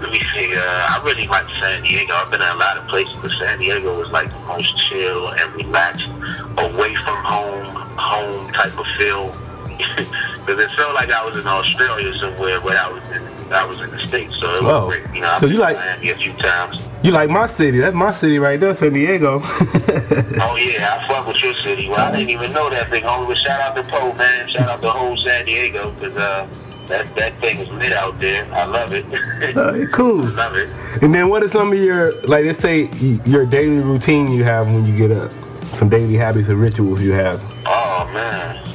let 0.00 0.10
me 0.10 0.20
see, 0.34 0.54
uh 0.54 0.60
I 0.60 1.00
really 1.04 1.26
like 1.28 1.48
San 1.60 1.82
Diego. 1.82 2.12
I've 2.14 2.30
been 2.30 2.42
in 2.42 2.48
a 2.48 2.54
lot 2.56 2.76
of 2.76 2.86
places, 2.88 3.14
but 3.22 3.30
San 3.30 3.58
Diego 3.58 3.98
was 3.98 4.10
like 4.10 4.30
the 4.30 4.40
most 4.46 4.76
chill 4.78 5.28
and 5.28 5.54
relaxed, 5.54 6.10
away 6.58 6.94
from 6.94 7.16
home, 7.24 7.74
home 7.96 8.52
type 8.52 8.78
of 8.78 8.86
feel. 8.98 9.34
Because 10.48 10.64
it 10.64 10.70
felt 10.78 10.94
like 10.94 11.12
I 11.12 11.22
was 11.26 11.36
in 11.36 11.46
Australia 11.46 12.18
somewhere, 12.18 12.58
but 12.62 12.74
I 12.74 12.90
was 12.90 13.06
in 13.10 13.52
I 13.52 13.66
was 13.66 13.82
in 13.82 13.90
the 13.90 13.98
states, 13.98 14.36
so 14.38 14.46
it 14.46 14.62
was 14.62 14.72
oh. 14.72 14.88
great. 14.88 15.14
You 15.14 15.20
know, 15.20 15.36
so 15.38 15.44
you 15.44 15.58
like 15.58 15.76
Miami 15.76 16.08
a 16.08 16.14
few 16.14 16.32
times. 16.34 16.87
You 17.02 17.12
like 17.12 17.30
my 17.30 17.46
city? 17.46 17.78
That's 17.78 17.94
my 17.94 18.10
city 18.10 18.38
right 18.38 18.58
there, 18.58 18.74
San 18.74 18.92
Diego. 18.92 19.40
oh 19.44 20.56
yeah, 20.58 20.98
I 21.00 21.06
fuck 21.08 21.26
with 21.26 21.40
your 21.42 21.54
city. 21.54 21.88
Well, 21.88 22.00
I 22.00 22.10
didn't 22.16 22.30
even 22.30 22.52
know 22.52 22.68
that 22.70 22.90
thing. 22.90 23.04
Only 23.04 23.28
with 23.28 23.38
shout 23.38 23.60
out 23.60 23.76
to 23.76 23.82
Poe, 23.88 24.12
man. 24.14 24.48
Shout 24.48 24.68
out 24.68 24.82
to 24.82 24.90
whole 24.90 25.16
San 25.16 25.44
Diego, 25.46 25.92
because 25.92 26.16
uh, 26.16 26.48
that 26.88 27.14
that 27.14 27.34
thing 27.34 27.58
is 27.58 27.68
lit 27.70 27.92
out 27.92 28.18
there. 28.18 28.46
I 28.52 28.64
love 28.64 28.92
it. 28.92 29.06
Uh, 29.56 29.86
cool. 29.92 30.24
love 30.34 30.54
it. 30.56 30.68
And 31.02 31.14
then 31.14 31.28
what 31.28 31.42
are 31.42 31.48
some 31.48 31.72
of 31.72 31.78
your 31.78 32.12
like 32.22 32.44
let's 32.44 32.58
say 32.58 32.88
your 33.24 33.46
daily 33.46 33.78
routine 33.78 34.30
you 34.30 34.44
have 34.44 34.66
when 34.66 34.84
you 34.84 34.96
get 34.96 35.10
up? 35.10 35.32
Some 35.74 35.88
daily 35.88 36.16
habits 36.16 36.48
and 36.48 36.60
rituals 36.60 37.00
you 37.00 37.12
have. 37.12 37.40
Oh 37.66 38.10
man. 38.12 38.68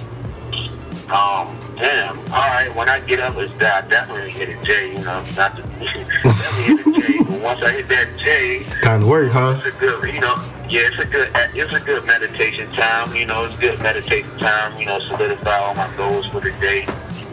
All 2.33 2.49
right. 2.49 2.73
When 2.75 2.89
I 2.89 2.99
get 3.01 3.19
up, 3.19 3.37
it's 3.37 3.53
that 3.57 3.85
I 3.85 3.87
definitely 3.87 4.31
hit 4.31 4.49
a 4.49 4.65
J. 4.65 4.93
You 4.93 5.03
know, 5.05 5.23
not 5.37 5.55
to 5.55 5.61
definitely 5.77 6.63
hit 6.65 6.81
a 6.81 6.91
J. 6.99 7.17
But 7.29 7.41
once 7.41 7.61
I 7.61 7.71
hit 7.71 7.87
that 7.89 8.09
J, 8.17 8.63
Time 8.81 9.01
to 9.01 9.05
work, 9.07 9.31
huh? 9.31 9.61
it's 9.63 9.75
a 9.75 9.79
good. 9.79 10.13
You 10.13 10.19
know, 10.19 10.33
yeah, 10.67 10.89
it's 10.89 10.97
a 10.97 11.05
good. 11.05 11.29
It's 11.53 11.73
a 11.73 11.79
good 11.79 12.03
meditation 12.07 12.71
time. 12.71 13.15
You 13.15 13.27
know, 13.27 13.45
it's 13.45 13.55
good 13.57 13.79
meditation 13.81 14.35
time. 14.39 14.75
You 14.79 14.87
know, 14.87 14.97
solidify 14.99 15.55
all 15.57 15.75
my 15.75 15.87
goals 15.95 16.25
for 16.25 16.39
the 16.39 16.49
day. 16.59 16.87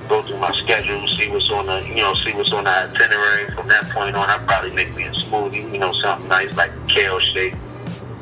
Go 0.07 0.21
through 0.21 0.39
my 0.39 0.53
schedule, 0.53 1.07
see 1.09 1.31
what's 1.31 1.51
on 1.51 1.67
the, 1.67 1.81
you 1.87 2.03
know, 2.03 2.13
see 2.15 2.35
what's 2.35 2.53
on 2.53 2.65
the 2.65 2.71
itinerary. 2.71 3.47
From 3.53 3.69
that 3.69 3.89
point 3.91 4.17
on, 4.17 4.29
I 4.29 4.37
probably 4.45 4.73
make 4.75 4.95
me 4.95 5.05
a 5.05 5.13
smoothie. 5.13 5.73
You 5.73 5.79
know, 5.79 5.95
something 5.95 6.29
nice 6.29 6.55
like 6.57 6.73
kale 6.89 7.19
shake, 7.21 7.55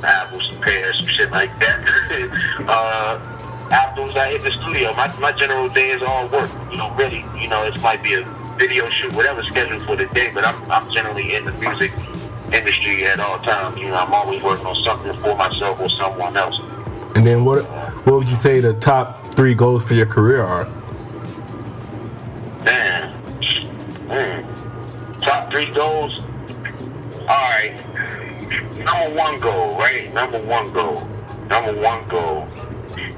apples, 0.04 0.46
some 0.46 0.60
pears, 0.60 0.98
some 0.98 1.06
shit 1.06 1.30
like 1.32 1.50
that. 1.58 1.80
uh, 2.68 3.37
afterwards, 3.70 4.16
I 4.16 4.30
hit 4.30 4.42
the 4.42 4.50
studio. 4.50 4.92
My 4.94 5.12
my 5.20 5.32
general 5.32 5.68
day 5.68 5.90
is 5.90 6.02
all 6.02 6.28
work. 6.28 6.50
You 6.70 6.78
know, 6.78 6.90
really, 6.96 7.24
you 7.36 7.48
know, 7.48 7.64
it 7.64 7.80
might 7.80 8.02
be 8.02 8.14
a 8.14 8.24
video 8.58 8.88
shoot, 8.88 9.14
whatever 9.14 9.42
scheduled 9.42 9.82
for 9.82 9.96
the 9.96 10.06
day, 10.06 10.30
but 10.32 10.46
I'm 10.46 10.70
I'm 10.70 10.90
generally 10.90 11.34
in 11.34 11.44
the 11.44 11.52
music 11.52 11.92
industry 12.52 13.04
at 13.04 13.20
all 13.20 13.38
times. 13.38 13.78
You 13.78 13.88
know, 13.88 13.94
I'm 13.94 14.12
always 14.12 14.42
working 14.42 14.66
on 14.66 14.76
something 14.76 15.12
for 15.14 15.36
myself 15.36 15.80
or 15.80 15.88
someone 15.88 16.36
else. 16.36 16.60
And 17.14 17.26
then 17.26 17.44
what 17.44 17.64
what 18.06 18.16
would 18.16 18.28
you 18.28 18.36
say 18.36 18.60
the 18.60 18.74
top 18.74 19.26
three 19.34 19.54
goals 19.54 19.84
for 19.84 19.94
your 19.94 20.06
career 20.06 20.42
are? 20.42 20.64
Man, 22.64 23.12
mm. 24.08 25.20
top 25.20 25.50
three 25.50 25.70
goals. 25.72 26.22
All 27.30 27.50
right, 27.52 27.74
number 28.78 29.14
one 29.16 29.40
goal, 29.40 29.76
right? 29.76 30.10
Number 30.14 30.38
one 30.44 30.72
goal. 30.72 31.06
Number 31.48 31.80
one 31.80 32.06
goal 32.08 32.46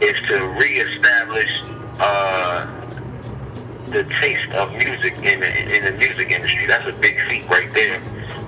is 0.01 0.17
to 0.29 0.49
reestablish 0.59 1.63
uh, 2.01 2.67
the 3.89 4.05
taste 4.21 4.51
of 4.55 4.73
music 4.73 5.15
in 5.19 5.41
the 5.41 5.77
in 5.77 5.85
the 5.85 5.93
music 5.99 6.31
industry. 6.31 6.67
That's 6.67 6.87
a 6.87 6.93
big 6.93 7.19
feat 7.29 7.49
right 7.49 7.71
there. 7.75 8.01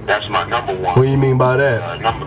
That's 0.06 0.28
my 0.28 0.44
number 0.48 0.72
one. 0.74 0.96
What 0.96 1.02
do 1.04 1.10
you 1.10 1.16
mean 1.18 1.38
by 1.38 1.56
that? 1.56 1.82
uh, 1.82 1.96
number. 1.96 2.26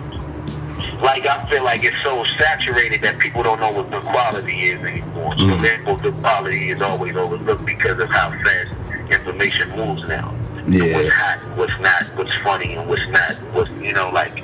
Like 1.02 1.26
I 1.26 1.44
feel 1.50 1.62
like 1.64 1.84
it's 1.84 2.00
so 2.02 2.24
saturated 2.38 3.02
that 3.02 3.18
people 3.18 3.42
don't 3.42 3.60
know 3.60 3.70
what 3.72 3.90
the 3.90 4.00
quality 4.00 4.52
is 4.72 4.82
anymore. 4.82 5.34
So 5.38 5.44
Mm. 5.44 5.60
therefore, 5.60 5.98
the 5.98 6.12
quality 6.12 6.70
is 6.70 6.80
always 6.80 7.16
overlooked 7.16 7.66
because 7.66 7.98
of 8.00 8.08
how 8.10 8.30
fast 8.30 8.70
information 9.12 9.70
moves 9.76 10.06
now. 10.08 10.34
Yeah. 10.66 10.94
What's 10.96 11.14
hot, 11.14 11.38
what's 11.56 11.78
not, 11.80 12.02
what's 12.16 12.34
funny, 12.38 12.74
and 12.74 12.88
what's 12.88 13.06
not. 13.08 13.34
What's 13.52 13.70
you 13.72 13.92
know 13.92 14.10
like. 14.10 14.42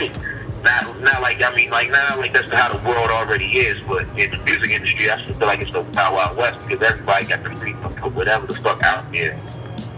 Not, 0.62 1.00
not 1.00 1.22
like 1.22 1.42
I 1.42 1.54
mean, 1.56 1.70
like 1.70 1.90
not 1.90 2.18
like 2.18 2.32
that's 2.32 2.48
how 2.52 2.72
the 2.72 2.88
world 2.88 3.10
already 3.10 3.46
is, 3.46 3.80
but 3.80 4.02
in 4.18 4.30
the 4.30 4.40
music 4.44 4.70
industry, 4.70 5.10
I 5.10 5.20
still 5.22 5.34
feel 5.34 5.48
like 5.48 5.60
it's 5.60 5.72
the 5.72 5.82
Wild 5.82 6.14
Wild 6.14 6.36
West 6.36 6.66
because 6.66 6.82
everybody 6.88 7.26
got 7.26 7.42
the 7.42 7.50
freedom 7.56 7.82
to 7.82 7.88
put 8.00 8.12
whatever 8.14 8.46
the 8.46 8.54
fuck 8.54 8.82
out 8.84 9.10
there, 9.10 9.38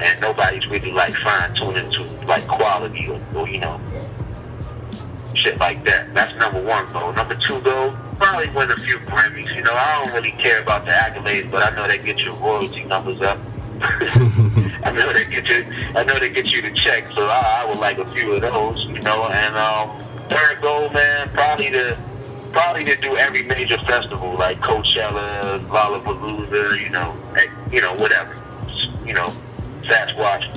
and 0.00 0.20
nobody's 0.20 0.66
really 0.68 0.92
like 0.92 1.14
fine 1.14 1.54
tuning 1.54 1.90
to 1.92 2.04
like 2.26 2.46
quality 2.46 3.08
or, 3.08 3.20
or 3.34 3.48
you 3.48 3.60
know 3.60 3.78
shit 5.34 5.58
like 5.58 5.84
that. 5.84 6.14
That's 6.14 6.34
number 6.36 6.62
one 6.62 6.90
goal. 6.92 7.12
Number 7.12 7.34
two 7.34 7.60
goal, 7.60 7.92
probably 8.18 8.48
win 8.54 8.70
a 8.70 8.76
few 8.76 8.98
Grammys. 9.00 9.54
You 9.54 9.62
know, 9.62 9.72
I 9.72 10.04
don't 10.04 10.14
really 10.14 10.32
care 10.32 10.62
about 10.62 10.84
the 10.84 10.92
accolades, 10.92 11.50
but 11.50 11.62
I 11.62 11.76
know 11.76 11.86
they 11.86 11.98
get 11.98 12.20
your 12.20 12.34
royalty 12.36 12.84
numbers 12.84 13.20
up. 13.20 13.38
I 13.80 14.92
know 14.94 15.12
they 15.12 15.24
get 15.28 15.48
you. 15.48 15.64
I 15.94 16.04
know 16.04 16.18
they 16.18 16.30
get 16.30 16.50
you 16.50 16.62
the 16.62 16.70
check, 16.70 17.12
so 17.12 17.22
I, 17.22 17.64
I 17.64 17.68
would 17.68 17.78
like 17.78 17.98
a 17.98 18.06
few 18.06 18.32
of 18.32 18.40
those. 18.40 18.86
You 18.86 19.00
know, 19.02 19.28
and 19.30 19.56
um, 19.56 20.13
third 20.34 20.60
goal, 20.60 20.90
man, 20.90 21.28
probably 21.30 21.70
to 21.70 21.96
probably 22.52 22.84
to 22.84 22.96
do 23.00 23.16
every 23.16 23.42
major 23.44 23.78
festival 23.78 24.34
like 24.34 24.58
Coachella, 24.58 25.60
Lollapalooza. 25.66 26.82
You 26.82 26.90
know, 26.90 27.16
you 27.70 27.80
know 27.80 27.94
whatever. 27.94 28.34
You 29.06 29.14
know, 29.14 29.32
Sasquatch, 29.82 30.48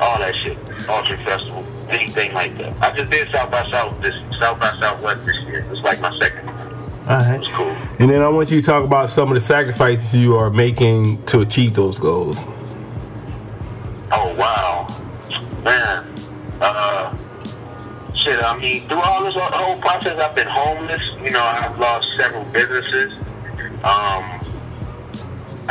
all 0.00 0.18
that 0.18 0.34
shit. 0.34 0.58
Ultra 0.88 1.16
Festival, 1.18 1.64
anything 1.88 2.32
like 2.32 2.56
that. 2.58 2.74
I 2.82 2.96
just 2.96 3.10
did 3.10 3.30
South 3.30 3.50
by 3.50 3.68
South 3.70 4.00
this 4.00 4.14
South 4.38 4.58
by 4.58 4.70
Southwest 4.80 5.24
this 5.24 5.36
year. 5.42 5.64
It's 5.70 5.82
like 5.82 6.00
my 6.00 6.16
second. 6.18 6.48
All 6.48 7.16
right. 7.16 7.42
Cool. 7.52 7.76
And 7.98 8.10
then 8.10 8.22
I 8.22 8.28
want 8.28 8.50
you 8.50 8.60
to 8.60 8.66
talk 8.66 8.84
about 8.84 9.10
some 9.10 9.28
of 9.28 9.34
the 9.34 9.40
sacrifices 9.40 10.14
you 10.14 10.36
are 10.36 10.50
making 10.50 11.22
to 11.26 11.40
achieve 11.40 11.74
those 11.74 11.98
goals. 11.98 12.44
Oh 14.12 14.34
wow, 14.36 14.88
man. 15.62 16.06
Uh, 16.60 17.16
shit. 18.20 18.38
I 18.42 18.56
mean, 18.58 18.86
through 18.88 19.00
all 19.00 19.24
this 19.24 19.34
whole 19.36 19.78
process, 19.80 20.18
I've 20.18 20.34
been 20.34 20.46
homeless. 20.46 21.02
You 21.22 21.30
know, 21.30 21.40
I've 21.40 21.78
lost 21.78 22.08
several 22.16 22.44
businesses. 22.46 23.12
Um, 23.82 24.40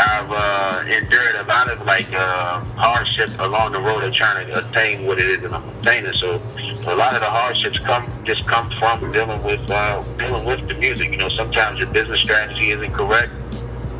I've 0.02 0.32
uh, 0.32 0.84
endured 0.88 1.36
a 1.36 1.44
lot 1.44 1.70
of 1.70 1.86
like 1.86 2.08
uh, 2.14 2.62
hardship 2.78 3.30
along 3.40 3.74
the 3.74 3.82
road 3.82 4.04
of 4.04 4.14
trying 4.14 4.48
to 4.48 4.70
attain 4.70 5.06
what 5.06 5.20
it 5.20 5.26
is 5.26 5.42
that 5.42 5.54
I'm 5.54 5.68
attaining. 5.80 6.14
So 6.14 6.36
a 6.36 6.96
lot 6.96 7.14
of 7.14 7.20
the 7.20 7.30
hardships 7.30 7.80
come 7.80 8.10
just 8.24 8.48
come 8.48 8.70
from 8.72 9.12
dealing 9.12 9.44
with 9.44 9.62
uh, 9.70 10.02
dealing 10.18 10.46
with 10.46 10.68
the 10.68 10.76
music. 10.76 11.12
You 11.12 11.18
know, 11.18 11.30
sometimes 11.30 11.80
your 11.80 11.90
business 11.90 12.22
strategy 12.22 12.70
isn't 12.70 12.94
correct. 12.94 13.32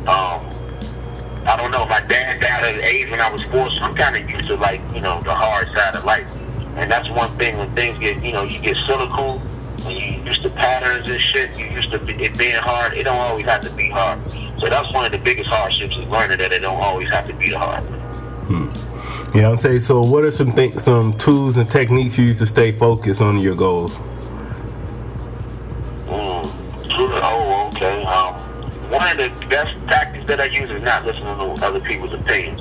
Um, 0.08 0.40
I 1.46 1.56
don't 1.56 1.70
know. 1.70 1.84
My 1.86 2.00
dad 2.08 2.40
died 2.40 2.64
at 2.64 2.74
an 2.74 2.84
age 2.84 3.10
when 3.10 3.20
I 3.20 3.30
was 3.30 3.42
four, 3.44 3.70
so 3.70 3.82
I'm 3.82 3.94
kind 3.94 4.16
of 4.16 4.28
used 4.30 4.46
to 4.46 4.56
like 4.56 4.80
you 4.94 5.00
know 5.00 5.20
the 5.22 5.34
hard 5.34 5.68
side 5.68 5.94
of 5.94 6.04
life. 6.04 6.26
And 6.76 6.90
that's 6.90 7.08
one 7.10 7.36
thing 7.38 7.58
when 7.58 7.70
things 7.74 7.98
get 7.98 8.22
you 8.22 8.32
know 8.32 8.44
you 8.44 8.60
get 8.60 8.76
cynical 8.86 9.38
when 9.84 9.96
you 9.96 10.22
used 10.22 10.42
to 10.42 10.50
patterns 10.50 11.08
and 11.08 11.20
shit. 11.20 11.50
You 11.56 11.66
used 11.66 11.90
to 11.90 11.98
be, 11.98 12.12
it 12.14 12.36
being 12.38 12.56
hard. 12.56 12.94
It 12.94 13.04
don't 13.04 13.18
always 13.18 13.46
have 13.46 13.62
to 13.62 13.70
be 13.70 13.90
hard. 13.90 14.20
So 14.60 14.68
that's 14.68 14.92
one 14.92 15.04
of 15.06 15.12
the 15.12 15.18
biggest 15.18 15.48
hardships 15.48 15.96
is 15.96 16.06
learning 16.08 16.38
that 16.38 16.52
it 16.52 16.60
don't 16.60 16.80
always 16.80 17.08
have 17.10 17.26
to 17.26 17.34
be 17.34 17.50
the 17.50 17.58
hard. 17.58 17.84
Know 19.34 19.42
what 19.42 19.50
I'm 19.52 19.56
saying? 19.58 19.80
So 19.80 20.02
what 20.02 20.24
are 20.24 20.30
some 20.32 20.50
th- 20.50 20.74
some 20.74 21.16
tools 21.16 21.56
and 21.56 21.70
techniques 21.70 22.18
you 22.18 22.24
use 22.24 22.38
to 22.38 22.46
stay 22.46 22.72
focused 22.72 23.22
on 23.22 23.38
your 23.38 23.54
goals? 23.54 23.96
Mm. 26.06 26.50
Oh, 26.98 27.70
okay. 27.72 28.02
Um, 28.02 28.34
one 28.90 29.08
of 29.12 29.18
the 29.18 29.46
best 29.46 29.76
tactics 29.86 30.26
that 30.26 30.40
I 30.40 30.46
use 30.46 30.68
is 30.68 30.82
not 30.82 31.06
listening 31.06 31.26
to 31.26 31.64
other 31.64 31.78
people's 31.78 32.12
opinions. 32.12 32.60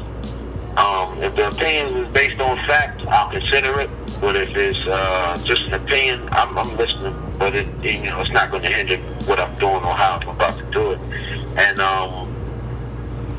Um, 0.80 1.22
if 1.22 1.36
the 1.36 1.50
opinion 1.50 2.06
is 2.06 2.14
based 2.14 2.40
on 2.40 2.56
fact, 2.66 3.02
I'll 3.08 3.30
consider 3.30 3.82
it. 3.82 3.90
But 4.22 4.36
if 4.36 4.56
it's 4.56 4.80
uh, 4.88 5.42
just 5.44 5.68
an 5.68 5.74
opinion, 5.74 6.28
I'm, 6.32 6.58
I'm 6.58 6.78
listening. 6.78 7.16
But 7.38 7.56
it, 7.56 7.68
you 7.84 8.10
know, 8.10 8.22
it's 8.22 8.32
not 8.32 8.50
going 8.50 8.64
to 8.64 8.70
hinder 8.70 8.98
what 9.28 9.40
I'm 9.40 9.54
doing 9.56 9.84
or 9.84 9.94
how 9.94 10.20
I'm 10.22 10.30
about 10.30 10.58
to 10.58 10.64
do 10.72 10.92
it. 10.92 11.00
And 11.58 11.80
um, 11.80 12.34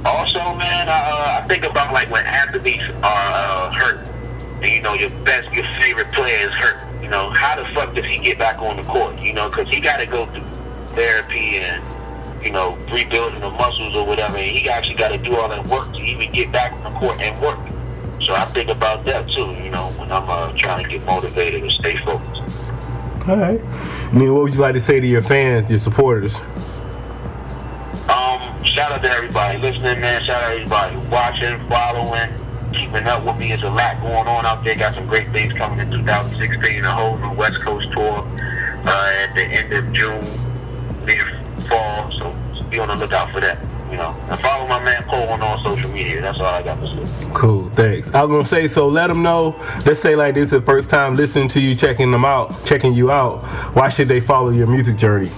also, 0.05 0.39
man, 0.55 0.89
uh, 0.89 1.41
I 1.41 1.47
think 1.49 1.65
about 1.65 1.93
like 1.93 2.11
when 2.11 2.25
athletes 2.27 2.85
are 3.03 3.31
uh, 3.33 3.73
hurt, 3.73 4.07
and 4.63 4.71
you 4.71 4.83
know 4.83 4.95
your 4.95 5.11
best, 5.25 5.53
your 5.53 5.65
favorite 5.81 6.13
player 6.13 6.49
is 6.49 6.53
hurt. 6.53 7.03
You 7.03 7.09
know, 7.09 7.31
how 7.31 7.57
the 7.57 7.65
fuck 7.71 7.95
does 7.95 8.05
he 8.05 8.19
get 8.19 8.39
back 8.39 8.61
on 8.61 8.77
the 8.77 8.83
court? 8.85 9.19
You 9.19 9.33
know, 9.33 9.49
because 9.49 9.69
he 9.69 9.81
got 9.81 10.01
to 10.01 10.07
go 10.07 10.27
through 10.27 10.45
therapy 10.95 11.57
and 11.57 11.83
you 12.43 12.53
know 12.53 12.77
rebuilding 12.93 13.41
the 13.41 13.51
muscles 13.51 13.95
or 13.95 14.07
whatever, 14.07 14.37
and 14.37 14.57
he 14.57 14.69
actually 14.69 14.97
got 14.97 15.09
to 15.09 15.19
do 15.19 15.37
all 15.37 15.49
that 15.49 15.67
work 15.67 15.93
to 15.93 16.01
even 16.01 16.33
get 16.33 16.51
back 16.53 16.73
on 16.73 16.93
the 16.93 16.99
court 16.99 17.21
and 17.21 17.41
work. 17.41 17.59
So 18.23 18.35
I 18.35 18.45
think 18.47 18.71
about 18.71 19.05
that 19.05 19.29
too. 19.29 19.53
You 19.63 19.71
know, 19.71 19.93
when 19.97 20.11
I'm 20.13 20.29
uh, 20.29 20.53
trying 20.57 20.85
to 20.85 20.91
get 20.91 21.05
motivated 21.05 21.63
and 21.63 21.73
stay 21.73 21.97
focused. 21.97 22.41
All 23.29 23.37
right. 23.37 23.61
And 24.13 24.21
then 24.21 24.33
what 24.33 24.43
would 24.43 24.55
you 24.55 24.61
like 24.61 24.75
to 24.75 24.81
say 24.81 24.99
to 24.99 25.07
your 25.07 25.23
fans, 25.23 25.71
your 25.71 25.79
supporters? 25.79 26.41
Um, 28.09 28.65
shout 28.65 28.93
out 28.93 29.03
to 29.03 29.11
everybody 29.11 29.59
listening, 29.59 30.01
man. 30.01 30.23
Shout 30.25 30.43
out 30.43 30.49
to 30.49 30.55
everybody 30.55 30.97
watching, 31.09 31.59
following, 31.69 32.31
keeping 32.73 33.07
up 33.07 33.25
with 33.25 33.37
me. 33.39 33.49
There's 33.49 33.63
a 33.63 33.71
lot 33.71 34.01
going 34.01 34.27
on 34.27 34.47
out 34.47 34.65
there. 34.65 34.75
Got 34.75 34.95
some 34.95 35.07
great 35.07 35.29
things 35.31 35.53
coming 35.53 35.79
in 35.79 35.91
2016. 35.91 36.85
A 36.85 36.91
whole 36.91 37.19
new 37.19 37.33
West 37.35 37.61
Coast 37.61 37.93
tour 37.93 38.27
uh, 38.27 39.27
at 39.29 39.35
the 39.35 39.45
end 39.45 39.73
of 39.73 39.93
June, 39.93 40.25
near 41.05 41.40
fall. 41.71 42.13
So 42.13 42.37
be 42.69 42.79
on 42.79 42.89
the 42.89 42.97
lookout 42.97 43.31
for 43.31 43.41
that. 43.41 43.59
You 43.91 43.97
know, 43.97 44.15
and 44.31 44.39
follow 44.41 44.69
my 44.69 44.83
man 44.85 45.03
Cole 45.05 45.29
on 45.31 45.41
all 45.41 45.59
social 45.65 45.91
media. 45.91 46.21
That's 46.21 46.39
all 46.39 46.47
I 46.47 46.63
got 46.63 46.79
to 46.79 46.87
say. 46.87 47.31
Cool, 47.35 47.69
thanks. 47.71 48.15
I 48.15 48.23
was 48.23 48.31
gonna 48.31 48.45
say 48.45 48.69
so. 48.69 48.87
Let 48.87 49.09
them 49.09 49.23
know. 49.23 49.57
Let's 49.85 49.99
say 49.99 50.15
like 50.15 50.35
this 50.35 50.45
is 50.45 50.51
the 50.53 50.63
first 50.63 50.91
time 50.91 51.17
listening 51.17 51.49
to 51.49 51.61
you, 51.61 51.75
checking 51.75 52.13
them 52.13 52.25
out, 52.25 52.65
checking 52.65 52.93
you 52.93 53.11
out. 53.11 53.45
Why 53.75 53.89
should 53.89 54.07
they 54.07 54.21
follow 54.21 54.51
your 54.51 54.69
music 54.69 54.97
journey? 54.97 55.31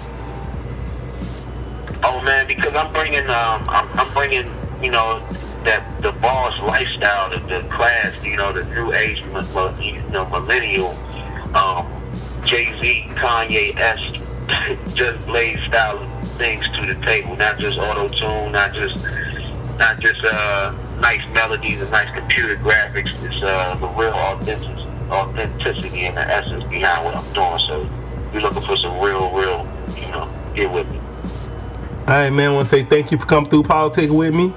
Oh 2.04 2.20
man, 2.24 2.46
because 2.46 2.74
I'm 2.74 2.92
bringing, 2.92 3.24
um, 3.24 3.64
I'm, 3.68 3.88
I'm 3.98 4.12
bringing, 4.12 4.50
you 4.82 4.90
know, 4.90 5.22
that 5.64 5.82
the 6.02 6.12
boss 6.20 6.60
lifestyle, 6.60 7.30
the, 7.30 7.38
the 7.46 7.66
class, 7.68 8.22
you 8.22 8.36
know, 8.36 8.52
the 8.52 8.64
new 8.74 8.92
age, 8.92 9.20
you 9.20 10.02
know, 10.10 10.28
millennial, 10.28 10.90
um, 11.56 11.86
Jay 12.44 12.70
Z, 12.82 13.06
Kanye 13.14 13.74
esque, 13.76 14.20
just 14.94 15.24
Blaze 15.26 15.62
style 15.62 16.11
things 16.38 16.68
to 16.70 16.86
the 16.86 16.94
table. 17.04 17.36
Not 17.36 17.58
just 17.58 17.78
auto 17.78 18.08
tune, 18.08 18.52
not 18.52 18.72
just, 18.74 18.96
not 19.78 20.00
just, 20.00 20.24
uh, 20.24 20.74
nice 21.02 21.26
melodies 21.34 21.82
and 21.82 21.90
nice 21.90 22.10
computer 22.14 22.56
graphics. 22.56 23.12
It's 23.24 23.42
uh, 23.42 23.74
the 23.76 23.88
real 23.88 24.12
authenticity, 24.12 24.82
authenticity 25.10 26.06
and 26.06 26.16
the 26.16 26.22
essence 26.22 26.64
behind 26.64 27.04
what 27.04 27.16
I'm 27.16 27.32
doing. 27.34 27.58
So 27.66 27.88
we're 28.32 28.40
looking 28.40 28.62
for 28.62 28.76
some 28.76 28.98
real, 29.00 29.30
real, 29.30 29.66
you 29.96 30.08
know, 30.08 30.32
get 30.54 30.70
with 30.72 30.90
me. 30.90 30.98
All 32.08 32.14
right, 32.14 32.30
man. 32.30 32.50
I 32.50 32.54
want 32.54 32.68
to 32.68 32.70
say 32.70 32.84
thank 32.84 33.10
you 33.10 33.18
for 33.18 33.26
coming 33.26 33.50
through 33.50 33.64
politics 33.64 34.10
with 34.10 34.34
me. 34.34 34.52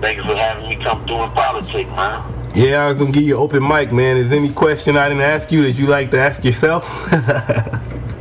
Thank 0.00 0.18
you 0.18 0.24
for 0.24 0.36
having 0.36 0.68
me 0.68 0.76
come 0.76 1.04
through 1.06 1.24
in 1.24 1.30
politics, 1.30 1.90
man. 1.90 2.32
Yeah, 2.54 2.84
I 2.84 2.88
was 2.88 2.96
gonna 2.96 3.12
give 3.12 3.24
you 3.24 3.36
an 3.36 3.42
open 3.42 3.66
mic, 3.66 3.92
man. 3.92 4.16
Is 4.16 4.30
there 4.30 4.38
any 4.38 4.50
question 4.50 4.96
I 4.96 5.08
didn't 5.08 5.22
ask 5.22 5.52
you 5.52 5.62
that 5.62 5.72
you 5.72 5.86
like 5.86 6.10
to 6.12 6.18
ask 6.18 6.42
yourself? 6.44 7.12
um, 7.12 7.28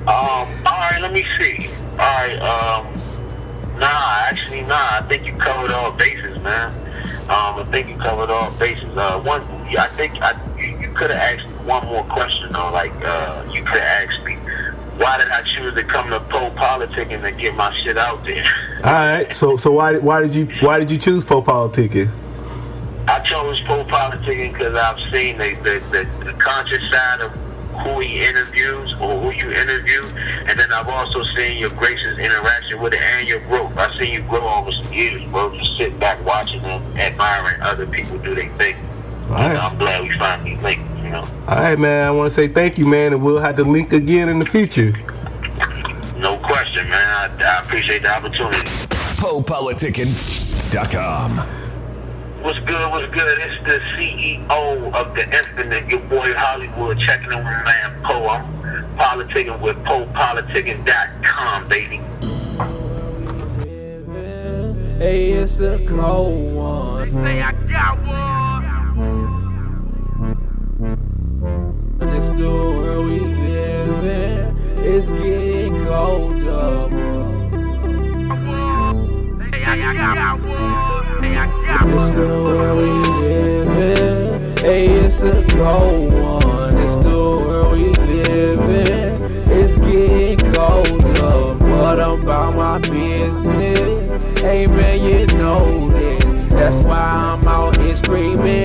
all 0.08 0.48
right, 0.66 1.00
let 1.02 1.14
me 1.14 1.24
see. 1.38 1.55
Right, 2.16 2.40
um, 2.40 2.86
nah, 3.78 4.30
actually, 4.30 4.62
nah. 4.62 4.74
I 4.74 5.06
think 5.10 5.28
you 5.28 5.34
covered 5.34 5.72
all 5.72 5.92
bases, 5.92 6.42
man. 6.42 6.72
Um, 7.24 7.60
I 7.60 7.68
think 7.70 7.90
you 7.90 7.98
covered 7.98 8.30
all 8.30 8.52
bases. 8.52 8.96
Uh, 8.96 9.20
one, 9.20 9.42
I 9.78 9.88
think 9.98 10.14
I, 10.22 10.32
you, 10.58 10.80
you 10.80 10.94
could 10.94 11.12
have 11.12 11.20
asked 11.20 11.46
one 11.66 11.86
more 11.88 12.06
question, 12.06 12.54
though. 12.54 12.72
Like, 12.72 12.94
uh, 13.04 13.44
you 13.54 13.64
could 13.64 13.82
have 13.82 14.10
asked 14.10 14.24
me, 14.24 14.36
why 14.98 15.18
did 15.18 15.28
I 15.28 15.42
choose 15.42 15.76
to 15.76 15.84
come 15.84 16.10
to 16.10 16.22
Poe 16.22 16.52
Politicking 16.52 17.22
and 17.22 17.38
get 17.38 17.54
my 17.54 17.74
shit 17.74 17.98
out 17.98 18.24
there? 18.24 18.46
all 18.86 18.94
right, 18.94 19.36
so 19.36 19.58
so 19.58 19.74
why 19.74 19.98
why 19.98 20.22
did 20.22 20.34
you 20.34 20.48
why 20.62 20.80
did 20.80 20.90
you 20.90 20.98
choose 20.98 21.26
Poe 21.26 21.42
Politicking? 21.42 22.10
I 23.10 23.20
chose 23.20 23.60
Poe 23.60 23.84
Politicking 23.84 24.54
because 24.54 24.74
I've 24.74 25.00
seen 25.14 25.38
the, 25.38 25.54
the, 25.64 25.84
the, 25.92 26.26
the 26.32 26.34
conscious 26.40 26.90
side 26.90 27.20
of 27.20 27.45
who 27.80 28.00
he 28.00 28.24
interviews 28.24 28.94
or 28.94 29.20
who 29.20 29.32
you 29.32 29.52
interview, 29.52 30.04
and 30.48 30.58
then 30.60 30.72
I've 30.74 30.88
also 30.88 31.24
seen 31.36 31.58
your 31.58 31.72
gracious 31.72 32.18
interaction 32.18 32.80
with 32.82 32.94
it 32.94 33.02
and 33.02 33.28
your 33.28 33.42
growth. 33.42 33.78
I've 33.78 33.94
seen 33.96 34.14
you 34.14 34.22
grow 34.24 34.48
over 34.48 34.72
some 34.72 34.94
years, 34.94 35.22
bro. 35.26 35.54
Just 35.58 35.78
sitting 35.78 36.00
back 36.00 36.24
watching 36.26 36.62
and 36.62 36.82
admiring 37.00 37.62
other 37.62 37.86
people 37.88 38.18
do 38.20 38.34
their 38.36 38.50
thing. 38.54 38.76
All 39.30 39.36
right. 39.36 39.58
I'm 39.58 39.78
glad 39.78 40.04
we 40.04 40.10
finally 40.12 40.56
linked, 40.58 40.88
you 41.04 41.10
know. 41.10 41.28
All 41.48 41.58
right, 41.58 41.78
man. 41.80 42.08
I 42.08 42.12
want 42.12 42.32
to 42.32 42.36
say 42.36 42.48
thank 42.48 42.78
you, 42.78 42.86
man, 42.86 43.12
and 43.14 43.24
we'll 43.24 43.40
have 43.40 43.56
to 43.56 43.64
link 43.64 43.92
again 43.94 44.30
in 44.30 44.38
the 44.40 44.46
future. 44.46 44.94
No 46.18 46.38
question, 46.38 46.88
man. 46.90 46.94
I, 46.94 47.30
I 47.44 47.60
appreciate 47.64 48.04
the 48.04 48.16
opportunity. 48.16 48.60
PoePoliticking.com. 49.18 51.65
What's 52.46 52.60
good? 52.60 52.92
What's 52.92 53.08
good? 53.12 53.40
It's 53.40 53.58
the 53.64 53.80
CEO 53.96 54.94
of 54.94 55.16
the 55.16 55.24
Infinite, 55.24 55.90
your 55.90 56.02
boy 56.02 56.32
Hollywood, 56.36 57.00
checking 57.00 57.32
in 57.32 57.38
with 57.40 57.46
my 57.48 57.64
man 57.64 57.92
Poe. 58.04 58.28
I'm 58.28 58.46
politicking 58.98 59.60
with 59.62 59.78
PoePoliticking.com, 59.84 61.68
baby. 61.68 62.02
Hey, 65.00 65.32
it's 65.32 65.60
a 65.60 65.84
cold 65.88 66.54
one. 66.54 67.10
They 67.10 67.16
say 67.20 67.42
I 67.42 67.52
got 67.52 67.98
one. 68.06 68.66
And 72.00 72.10
it's 72.12 72.30
the 72.30 72.48
world 72.48 73.06
we 73.08 73.22
live 73.22 74.04
in. 74.06 74.56
It's 74.86 75.08
getting 75.10 75.84
colder. 75.86 76.90
They 79.50 79.64
say 79.64 79.84
I 79.84 79.94
got 79.96 80.40
one. 80.42 80.95
It's 81.48 82.10
the 82.16 82.28
world 82.44 82.78
we 82.80 82.90
live 83.22 83.68
in. 83.68 84.58
Hey, 84.58 84.88
it's 84.88 85.22
a 85.22 85.46
cold 85.50 86.14
one. 86.14 86.78
It's 86.78 86.96
the 86.96 87.10
world 87.10 87.72
we 87.74 87.90
live 87.90 88.60
in. 88.60 89.52
It's 89.52 89.78
getting 89.80 90.54
colder, 90.54 91.56
but 91.60 92.00
I'm 92.00 92.22
about 92.22 92.56
my 92.56 92.80
business. 92.80 94.40
Hey 94.40 94.68
man, 94.68 95.02
you 95.04 95.28
know 95.38 95.90
this. 95.90 96.24
That's 96.54 96.80
why 96.86 97.10
I'm 97.12 97.48
out 97.48 97.78
here 97.78 97.96
screaming. 97.96 98.65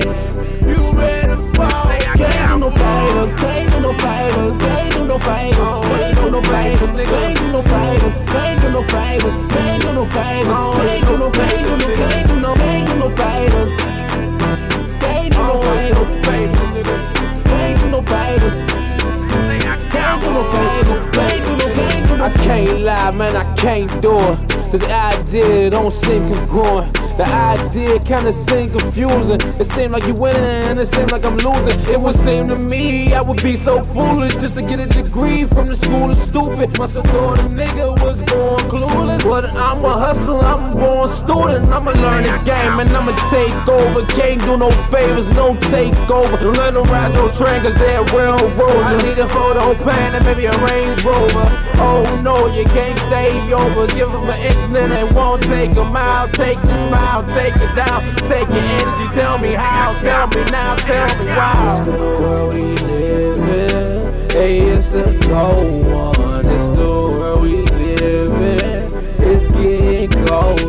Man, 23.11 23.35
I 23.35 23.55
can't 23.55 24.01
do 24.01 24.17
it. 24.19 24.71
The 24.71 24.93
idea 24.93 25.69
don't 25.69 25.93
seem 25.93 26.19
congruent. 26.19 27.00
The 27.21 27.27
idea 27.27 27.99
kinda 27.99 28.33
seem 28.33 28.71
confusing. 28.71 29.39
It 29.59 29.65
seemed 29.65 29.91
like 29.93 30.07
you 30.07 30.15
winning 30.15 30.41
and 30.41 30.79
it 30.79 30.87
seemed 30.87 31.11
like 31.11 31.23
I'm 31.23 31.37
losing. 31.37 31.79
It 31.93 32.01
would 32.01 32.15
seem 32.15 32.47
to 32.47 32.55
me 32.55 33.13
I 33.13 33.21
would 33.21 33.43
be 33.43 33.55
so 33.55 33.83
foolish 33.93 34.33
just 34.37 34.55
to 34.55 34.63
get 34.63 34.79
a 34.79 34.87
degree 34.87 35.45
from 35.45 35.67
the 35.67 35.75
school 35.75 36.09
of 36.09 36.17
stupid. 36.17 36.75
Must 36.79 36.95
have 36.95 37.05
thought 37.05 37.37
a 37.37 37.43
nigga 37.43 37.93
was 38.01 38.17
born 38.21 38.61
clueless. 38.71 39.23
But 39.23 39.53
I'm 39.53 39.85
a 39.85 39.93
hustler, 40.05 40.39
I'm 40.39 40.71
a 40.71 40.75
born 40.75 41.07
student. 41.09 41.69
I'ma 41.69 41.91
learn 41.91 42.23
the 42.23 42.41
game 42.43 42.79
and 42.79 42.89
I'ma 42.89 43.13
take 43.29 43.53
over. 43.69 44.03
Can't 44.07 44.41
do 44.41 44.57
no 44.57 44.71
favors, 44.89 45.27
no 45.27 45.53
takeover. 45.69 46.41
Don't 46.41 46.57
let 46.57 46.73
them 46.73 46.89
ride 46.89 47.13
no 47.13 47.29
train 47.29 47.61
cause 47.61 47.75
they're 47.75 48.03
railroad. 48.17 48.83
I 48.89 48.97
need 49.05 49.19
a 49.19 49.29
photo 49.29 49.75
pan 49.75 50.15
and 50.15 50.25
maybe 50.25 50.45
a 50.45 50.57
Range 50.65 51.05
Rover. 51.05 51.45
Oh 51.77 52.19
no, 52.23 52.47
you 52.47 52.63
can't 52.65 52.97
stay 52.97 53.53
over. 53.53 53.85
Give 53.93 54.11
them 54.11 54.27
an 54.27 54.41
incident 54.41 54.91
and 54.91 55.15
won't 55.15 55.43
take 55.43 55.71
a 55.77 55.83
mile. 55.83 56.27
Take 56.29 56.57
your 56.63 56.73
smile, 56.73 57.10
take 57.19 57.55
it 57.55 57.75
down. 57.75 58.01
Take 58.27 58.47
your 58.47 58.67
energy, 58.79 59.07
tell 59.13 59.37
me 59.37 59.51
how. 59.51 59.93
Tell 60.01 60.27
me 60.27 60.43
now, 60.49 60.75
tell 60.77 61.19
me 61.19 61.25
why. 61.25 61.77
It's 61.77 61.87
the 61.87 61.97
world 61.97 62.53
we 62.53 62.61
live 62.87 63.39
in. 63.49 64.29
Hey, 64.29 64.59
it's 64.59 64.93
a 64.93 65.03
cold 65.27 65.85
one. 65.85 66.49
It's 66.49 66.67
the 66.67 66.87
world 66.87 67.41
we 67.41 67.63
live 67.63 68.31
in. 68.31 69.01
It's 69.23 69.47
getting 69.49 70.09
colder, 70.25 70.65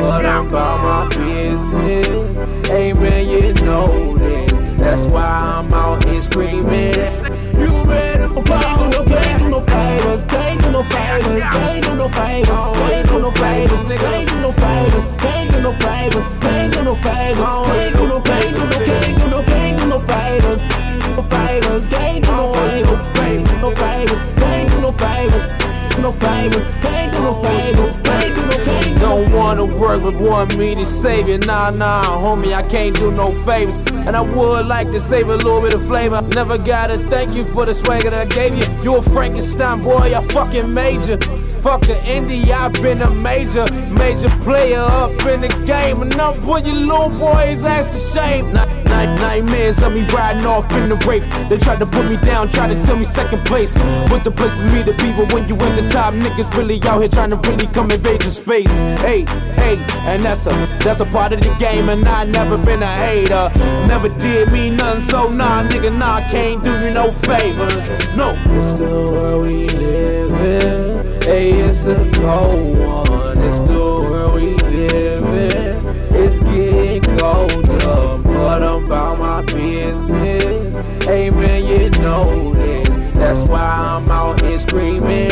but 0.00 0.24
I'm 0.24 0.46
about 0.46 1.10
my 1.10 1.16
business. 1.16 2.68
Hey 2.68 2.92
man, 2.92 3.28
you 3.28 3.52
know 3.64 4.16
this. 4.18 4.52
That's 4.80 5.04
why 5.06 5.24
I'm 5.24 5.72
out 5.74 6.04
here 6.04 6.22
screaming. 6.22 6.94
You 7.60 7.84
better 7.84 8.28
Can't 8.42 8.92
do 8.92 8.98
no, 8.98 9.04
can't 9.04 9.38
do 9.42 9.48
no 9.48 9.60
fighters, 9.60 10.24
can't 10.24 10.62
do 10.62 10.70
no 10.72 10.82
fighters, 10.82 11.42
can't 11.42 11.84
do 11.84 11.94
no 11.96 12.08
fighters, 12.08 12.48
can't 12.48 13.08
do 13.08 13.18
no 13.20 13.30
fighters, 13.30 13.88
can't 13.98 14.32
no 14.42 14.52
fighters, 14.52 14.65
one 30.20 30.48
me 30.58 30.74
to 30.74 30.84
save 30.84 31.28
you. 31.28 31.38
Nah, 31.38 31.70
nah, 31.70 32.02
homie, 32.02 32.52
I 32.52 32.62
can't 32.68 32.94
do 32.96 33.10
no 33.10 33.32
favors. 33.44 33.78
And 34.06 34.16
I 34.16 34.20
would 34.20 34.66
like 34.66 34.88
to 34.88 35.00
save 35.00 35.28
a 35.28 35.36
little 35.36 35.60
bit 35.60 35.74
of 35.74 35.86
flavor. 35.86 36.22
Never 36.34 36.58
gotta 36.58 36.98
thank 37.08 37.34
you 37.34 37.44
for 37.44 37.66
the 37.66 37.74
swagger 37.74 38.10
that 38.10 38.32
I 38.32 38.34
gave 38.34 38.56
you. 38.56 38.82
You 38.82 38.96
a 38.96 39.02
Frankenstein 39.02 39.82
boy, 39.82 40.14
I 40.14 40.26
fucking 40.28 40.72
major. 40.72 41.18
Fuck 41.62 41.82
the 41.82 41.94
indie, 42.04 42.48
I've 42.50 42.72
been 42.74 43.02
a 43.02 43.10
major, 43.10 43.64
major 43.90 44.28
player 44.42 44.80
up 44.80 45.10
in 45.26 45.40
the 45.40 45.62
game. 45.66 46.02
And 46.02 46.14
I'm 46.14 46.40
putting 46.40 46.66
you 46.66 46.80
little 46.86 47.10
boys 47.10 47.64
ass 47.64 47.86
to 47.88 48.18
shame. 48.18 48.52
Night, 48.96 49.20
nightmares 49.20 49.82
of 49.82 49.92
me 49.92 50.02
riding 50.08 50.46
off 50.46 50.70
in 50.72 50.88
the 50.88 50.96
rape. 51.06 51.24
They 51.48 51.58
tried 51.58 51.80
to 51.80 51.86
put 51.86 52.08
me 52.08 52.16
down, 52.16 52.48
tried 52.48 52.68
to 52.68 52.86
tell 52.86 52.96
me 52.96 53.04
second 53.04 53.44
place. 53.44 53.74
But 54.08 54.24
the 54.24 54.30
place 54.30 54.52
for 54.54 54.66
me 54.74 54.82
to 54.84 54.92
be, 55.02 55.12
but 55.12 55.32
when 55.32 55.46
you 55.48 55.54
in 55.54 55.76
the 55.76 55.88
top, 55.90 56.14
niggas 56.14 56.52
really 56.56 56.82
out 56.82 57.00
here 57.00 57.08
trying 57.08 57.30
to 57.30 57.36
really 57.48 57.66
come 57.66 57.90
invade 57.90 58.22
your 58.22 58.32
space. 58.32 58.74
Hey, 59.04 59.24
hey, 59.62 59.76
and 60.10 60.24
that's 60.24 60.46
a 60.46 60.50
that's 60.84 61.00
a 61.00 61.06
part 61.06 61.32
of 61.32 61.40
the 61.40 61.54
game, 61.58 61.88
and 61.88 62.06
I 62.08 62.24
never 62.24 62.56
been 62.56 62.82
a 62.82 62.94
hater. 62.96 63.50
Never 63.86 64.08
did 64.08 64.52
me 64.52 64.70
nothing, 64.70 65.02
so 65.02 65.28
nah, 65.28 65.62
nigga, 65.68 65.96
nah, 65.96 66.20
can't 66.30 66.64
do 66.64 66.72
you 66.82 66.90
no 66.90 67.12
favors. 67.12 67.88
No. 68.16 68.34
It's 68.56 68.78
the 68.78 68.86
world 68.86 69.42
we 69.42 69.68
live 69.68 70.32
in. 70.32 71.22
Hey, 71.22 71.52
it's 71.52 71.86
a 71.86 71.96
cold 72.14 72.78
one. 72.78 73.42
It's 73.42 73.58
the 73.60 73.74
world 73.74 74.34
we 74.34 74.54
live 74.54 75.24
in. 75.24 75.96
It's 76.14 76.38
getting 76.40 77.02
colder, 77.18 77.65
but 78.36 78.62
I'm 78.62 78.84
about 78.84 79.18
my 79.18 79.42
business. 79.42 80.74
Man, 81.06 81.66
you 81.66 81.90
know 82.02 82.52
this. 82.54 82.88
That's 83.16 83.48
why 83.48 83.60
I'm 83.60 84.10
out 84.10 84.40
here 84.42 84.58
screaming. 84.58 85.30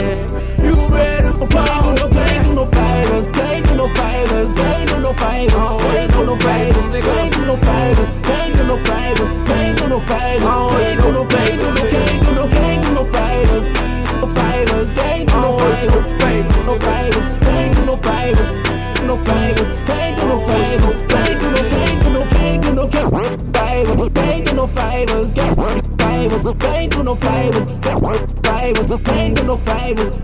You 0.64 0.74
better 0.88 1.32
fall. 1.52 1.94
no, 1.94 2.08
can't 2.08 2.54
no 2.54 2.66
fighters, 2.70 3.28
can't 3.28 3.76
no 3.76 3.88
fighters, 3.94 4.50
can't 4.54 5.02
no 5.02 5.12
fighters, 5.12 5.78
can't 5.84 6.22
no 6.22 6.36
fighters, 6.36 6.92
can't 6.94 7.36
no 7.46 7.46
fighters, 7.46 7.46
can't 7.46 7.46
no 7.46 7.56
fighters, 7.56 8.18
can't 8.22 8.56
no 8.68 8.76
fighters, 8.78 9.40
can't 9.48 9.88
no, 9.88 10.00
can't 10.06 10.40
do 10.40 11.12
no, 11.12 11.24
can't 11.28 11.60
do 11.60 11.72
no, 11.72 11.88
can't 11.90 12.24
do 12.24 12.34
no 12.34 12.44
fighters, 12.44 12.94
no 12.94 13.04
fighters, 13.04 13.68
can't 13.68 14.20
no 14.20 14.28
fighters, 14.34 14.90
fighters, 14.90 15.28
do 15.28 15.34
no 15.34 15.58
fighters, 15.58 16.22
fighters, 16.22 16.54
do 16.54 16.64
no 16.64 16.78
fighters, 16.78 17.33
favors, 26.52 26.56
can't 26.58 26.92
do 26.92 27.02
no 27.02 27.14
favors, 27.16 27.70
favors, 28.42 29.02
can't 29.04 29.36
do 29.36 29.44
no 29.44 29.56
favors, 29.58 30.16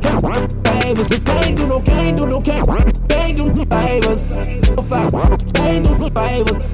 favors, 0.64 1.18
can't 1.18 1.56
do 1.56 1.66
no, 1.66 1.80
can't 1.80 2.16
do 2.18 2.26
no, 2.26 2.40
can't, 2.40 3.37
do 3.37 3.46
no 3.46 3.64
favors, 3.64 4.22
no 4.70 4.83
favors, 4.83 5.52
can't 5.54 5.85
do 5.85 5.98
no 5.98 6.11
favors, 6.11 6.66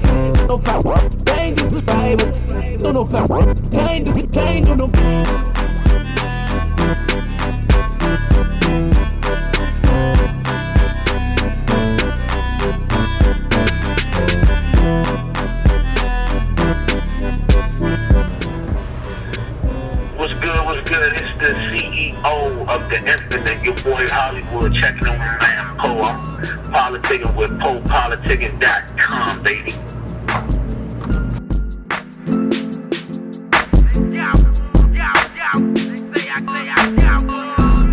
no 0.47 0.57
favors, 0.57 1.15
can't 1.25 1.57
do 1.57 1.69
no 1.69 1.81
favors, 1.81 2.81
no 2.81 2.91
no 2.91 3.05
favors, 3.05 3.61
can't 3.71 4.05
do, 4.05 4.27
can't 4.27 4.65
do 4.65 4.75
no. 4.75 5.46
Hollywood, 24.67 24.75
checking 24.75 25.07
in 25.07 25.13
with 25.13 25.19
my 25.19 25.37
man 25.39 25.77
Poe. 25.77 26.01
I'm 26.03 26.21
politicking 26.71 27.35
with 27.35 27.51
PoePoliticking.com, 27.59 29.43
baby. 29.43 29.73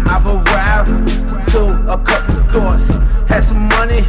I've 0.06 0.26
arrived 0.26 1.08
to 1.52 1.92
a 1.92 1.98
couple 2.04 2.42
thoughts. 2.50 2.88
Had 3.28 3.44
some 3.44 3.68
money, 3.68 4.02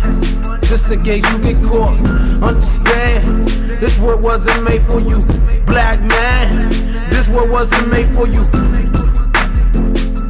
just 0.67 0.91
in 0.91 1.03
case 1.03 1.23
you 1.31 1.39
get 1.39 1.63
caught. 1.63 1.99
Understand, 2.41 3.45
this 3.79 3.97
world 3.99 4.21
wasn't 4.21 4.63
made 4.63 4.85
for 4.87 4.99
you. 4.99 5.21
Black 5.65 6.01
man, 6.01 6.69
this 7.09 7.27
world 7.27 7.49
wasn't 7.49 7.89
made 7.89 8.13
for 8.15 8.27
you. 8.27 8.43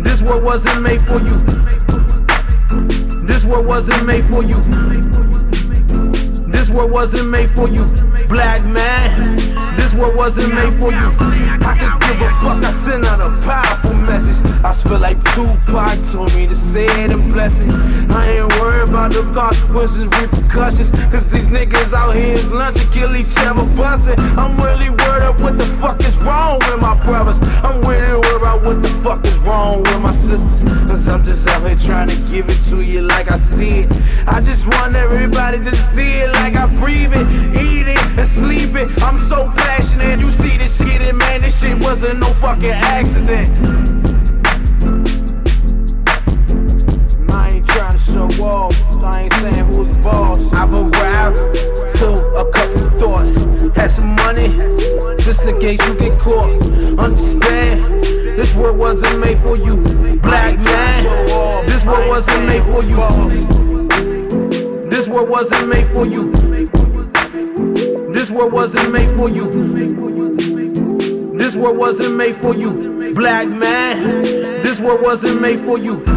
This 0.03 0.21
world 0.21 0.43
wasn't 0.43 0.81
made 0.81 1.01
for 1.01 1.19
you. 1.19 1.54
Wasn't 3.75 4.05
made 4.05 4.23
for 4.29 4.41
you. 4.41 4.55
This 6.49 6.69
world 6.69 6.91
wasn't 6.91 7.29
made 7.29 7.49
for 7.49 7.67
you. 7.67 7.83
Black 8.29 8.63
man, 8.63 9.35
this 9.75 9.93
world 9.93 10.15
wasn't 10.15 10.53
made 10.53 10.71
for 10.79 10.93
you. 10.93 11.09
I 11.59 11.75
can 11.77 11.99
give 11.99 12.21
a 12.21 12.29
fuck, 12.39 12.63
I 12.63 12.71
send 12.71 13.03
out 13.03 13.19
a 13.19 13.37
powerful 13.45 13.93
message. 13.93 14.54
I 14.65 14.73
feel 14.73 14.97
like 14.97 15.17
Tupac 15.35 16.11
told 16.11 16.33
me 16.33 16.47
to 16.47 16.55
say 16.55 16.85
it 16.85 17.11
and 17.11 17.31
bless. 17.31 17.61
I 18.09 18.29
ain't 18.31 18.51
worried 18.59 18.89
about 18.89 19.11
the 19.11 19.21
consequences, 19.31 20.07
repercussions. 20.07 20.89
Cause 21.11 21.23
these 21.27 21.45
niggas 21.45 21.93
out 21.93 22.15
here 22.15 22.33
is 22.33 22.49
lunching, 22.49 22.89
kill 22.89 23.15
each 23.15 23.37
other, 23.37 23.63
busting. 23.75 24.19
I'm 24.19 24.57
really 24.57 24.89
worried 24.89 25.21
about 25.21 25.39
what 25.39 25.59
the 25.59 25.65
fuck 25.79 26.01
is 26.01 26.17
wrong 26.17 26.57
with 26.57 26.81
my 26.81 26.95
brothers. 27.05 27.37
I'm 27.63 27.79
really 27.81 28.13
worried 28.13 28.41
about 28.41 28.63
what 28.63 28.81
the 28.81 28.89
fuck 29.03 29.23
is 29.27 29.37
wrong 29.45 29.83
with 29.83 30.01
my 30.01 30.11
sisters. 30.11 30.61
Cause 30.89 31.07
I'm 31.07 31.23
just 31.23 31.47
out 31.47 31.61
here 31.67 31.77
trying 31.77 32.09
to 32.09 32.15
give 32.31 32.49
it 32.49 32.57
to 32.71 32.81
you 32.81 33.01
like 33.01 33.29
I 33.29 33.37
see 33.37 33.81
it. 33.81 33.91
I 34.25 34.41
just 34.41 34.65
want 34.65 34.95
everybody 34.95 35.59
to 35.59 35.75
see 35.93 36.21
it 36.23 36.31
like 36.33 36.55
I 36.55 36.65
breathe 36.73 37.13
it, 37.13 37.27
eat 37.55 37.87
it, 37.87 37.99
and 38.17 38.27
sleep 38.27 38.73
it. 38.73 39.03
I'm 39.03 39.19
so 39.19 39.45
passionate. 39.45 40.21
You 40.21 40.31
see 40.31 40.57
this 40.57 40.75
shit, 40.75 41.03
and 41.03 41.19
man, 41.19 41.41
this 41.41 41.61
shit 41.61 41.77
wasn't 41.83 42.17
no 42.17 42.33
fucking 42.41 42.71
accident. 42.71 44.04
Off, 48.45 48.75
so 48.91 49.01
I 49.03 49.23
ain't 49.23 49.33
saying 49.33 49.65
who's 49.65 49.97
boss. 49.99 50.41
I've 50.53 50.73
arrived 50.73 51.37
to 51.99 52.09
a 52.35 52.51
couple 52.51 52.89
thoughts. 52.99 53.35
Had 53.75 53.91
some 53.91 54.15
money, 54.15 54.49
just 55.19 55.45
in 55.45 55.59
case 55.59 55.85
you 55.87 55.95
get 55.95 56.17
caught. 56.19 56.51
Understand, 56.99 57.83
this 58.37 58.53
world 58.53 58.77
wasn't 58.77 59.19
made 59.19 59.39
for 59.39 59.57
you. 59.57 59.75
Black 60.17 60.59
man, 60.59 61.65
this 61.65 61.83
world 61.83 62.07
wasn't 62.07 62.45
made 62.45 62.63
for 62.63 62.83
you. 62.83 62.95
This 64.89 65.07
world 65.07 65.29
wasn't 65.29 65.67
made 65.67 65.87
for 65.87 66.05
you. 66.05 66.31
This 68.13 68.29
world 68.29 68.53
wasn't 68.53 68.91
made 68.91 69.09
for 69.15 69.29
you. 69.29 69.45
This 71.37 71.55
world 71.55 71.77
wasn't 71.77 72.15
made 72.15 72.35
for 72.35 72.55
you. 72.55 73.13
Black 73.13 73.47
man, 73.47 74.23
this 74.63 74.79
world 74.79 75.01
wasn't 75.01 75.41
made 75.41 75.59
for 75.59 75.77
you 75.77 76.14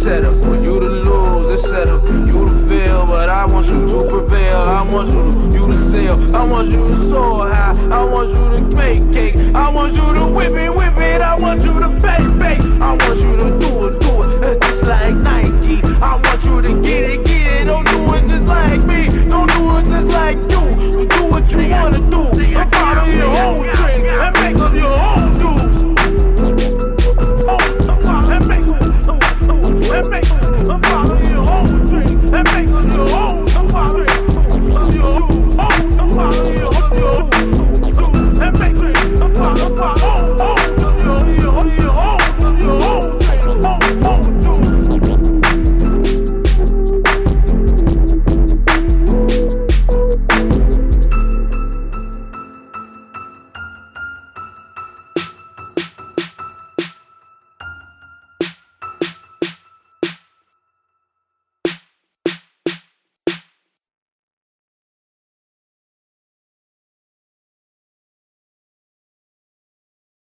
set 0.00 0.24
up 0.24 0.34
for 0.36 0.56
you 0.56 0.80
to 0.80 0.88
lose, 0.88 1.50
it's 1.50 1.68
set 1.68 1.88
up 1.88 2.00
for 2.00 2.14
you 2.14 2.48
to 2.48 2.66
fail. 2.66 3.04
But 3.04 3.28
I 3.28 3.44
want 3.44 3.66
you 3.66 3.86
to 3.86 4.08
prevail, 4.08 4.56
I 4.56 4.82
want 4.82 5.08
you 5.08 5.30
to, 5.30 5.58
you 5.58 5.66
to 5.66 5.76
sail, 5.90 6.36
I 6.36 6.42
want 6.42 6.70
you 6.70 6.88
to 6.88 7.08
soar 7.10 7.52
high, 7.52 7.76
I 7.90 8.02
want 8.04 8.30
you 8.30 8.50
to 8.50 8.76
make 8.76 9.12
cake, 9.12 9.36
I 9.54 9.68
want 9.68 9.92
you 9.92 10.14
to 10.14 10.26
whip 10.26 10.54
it, 10.54 10.74
whip 10.74 10.96
it, 10.96 11.20
I 11.20 11.36
want 11.36 11.62
you 11.62 11.78
to 11.78 11.88
bake, 11.88 12.38
bake, 12.38 12.62
I 12.80 12.96
want 12.96 13.20
you 13.20 13.36
to 13.36 13.58
do 13.58 13.88
it, 13.88 14.00
do 14.00 14.22
it, 14.22 14.56
it's 14.56 14.66
just 14.66 14.82
like 14.84 15.14
Nike. 15.16 15.82
I 16.00 16.16
want 16.16 16.44
you 16.44 16.62
to 16.62 16.82
get 16.82 17.10
it, 17.10 17.24
get 17.26 17.60
it, 17.60 17.64
don't 17.66 17.86
do 17.86 18.14
it 18.14 18.26
just 18.26 18.44
like 18.46 18.80
me, 18.84 19.28
don't 19.28 19.52
do 19.52 19.76
it 19.76 19.84
just 19.84 20.06
like 20.06 20.36
you. 20.36 20.96
But 20.96 21.08
do 21.10 21.24
what 21.26 21.50
you 21.52 21.68
wanna 21.68 21.98
do, 22.10 22.22
and 22.58 22.72
follow 22.72 23.04
your 23.04 23.36
own 23.36 23.74
trend, 23.76 24.06
and 24.06 24.34
make 24.40 24.62
up 24.62 24.74
your 24.74 24.86
own. 24.86 25.19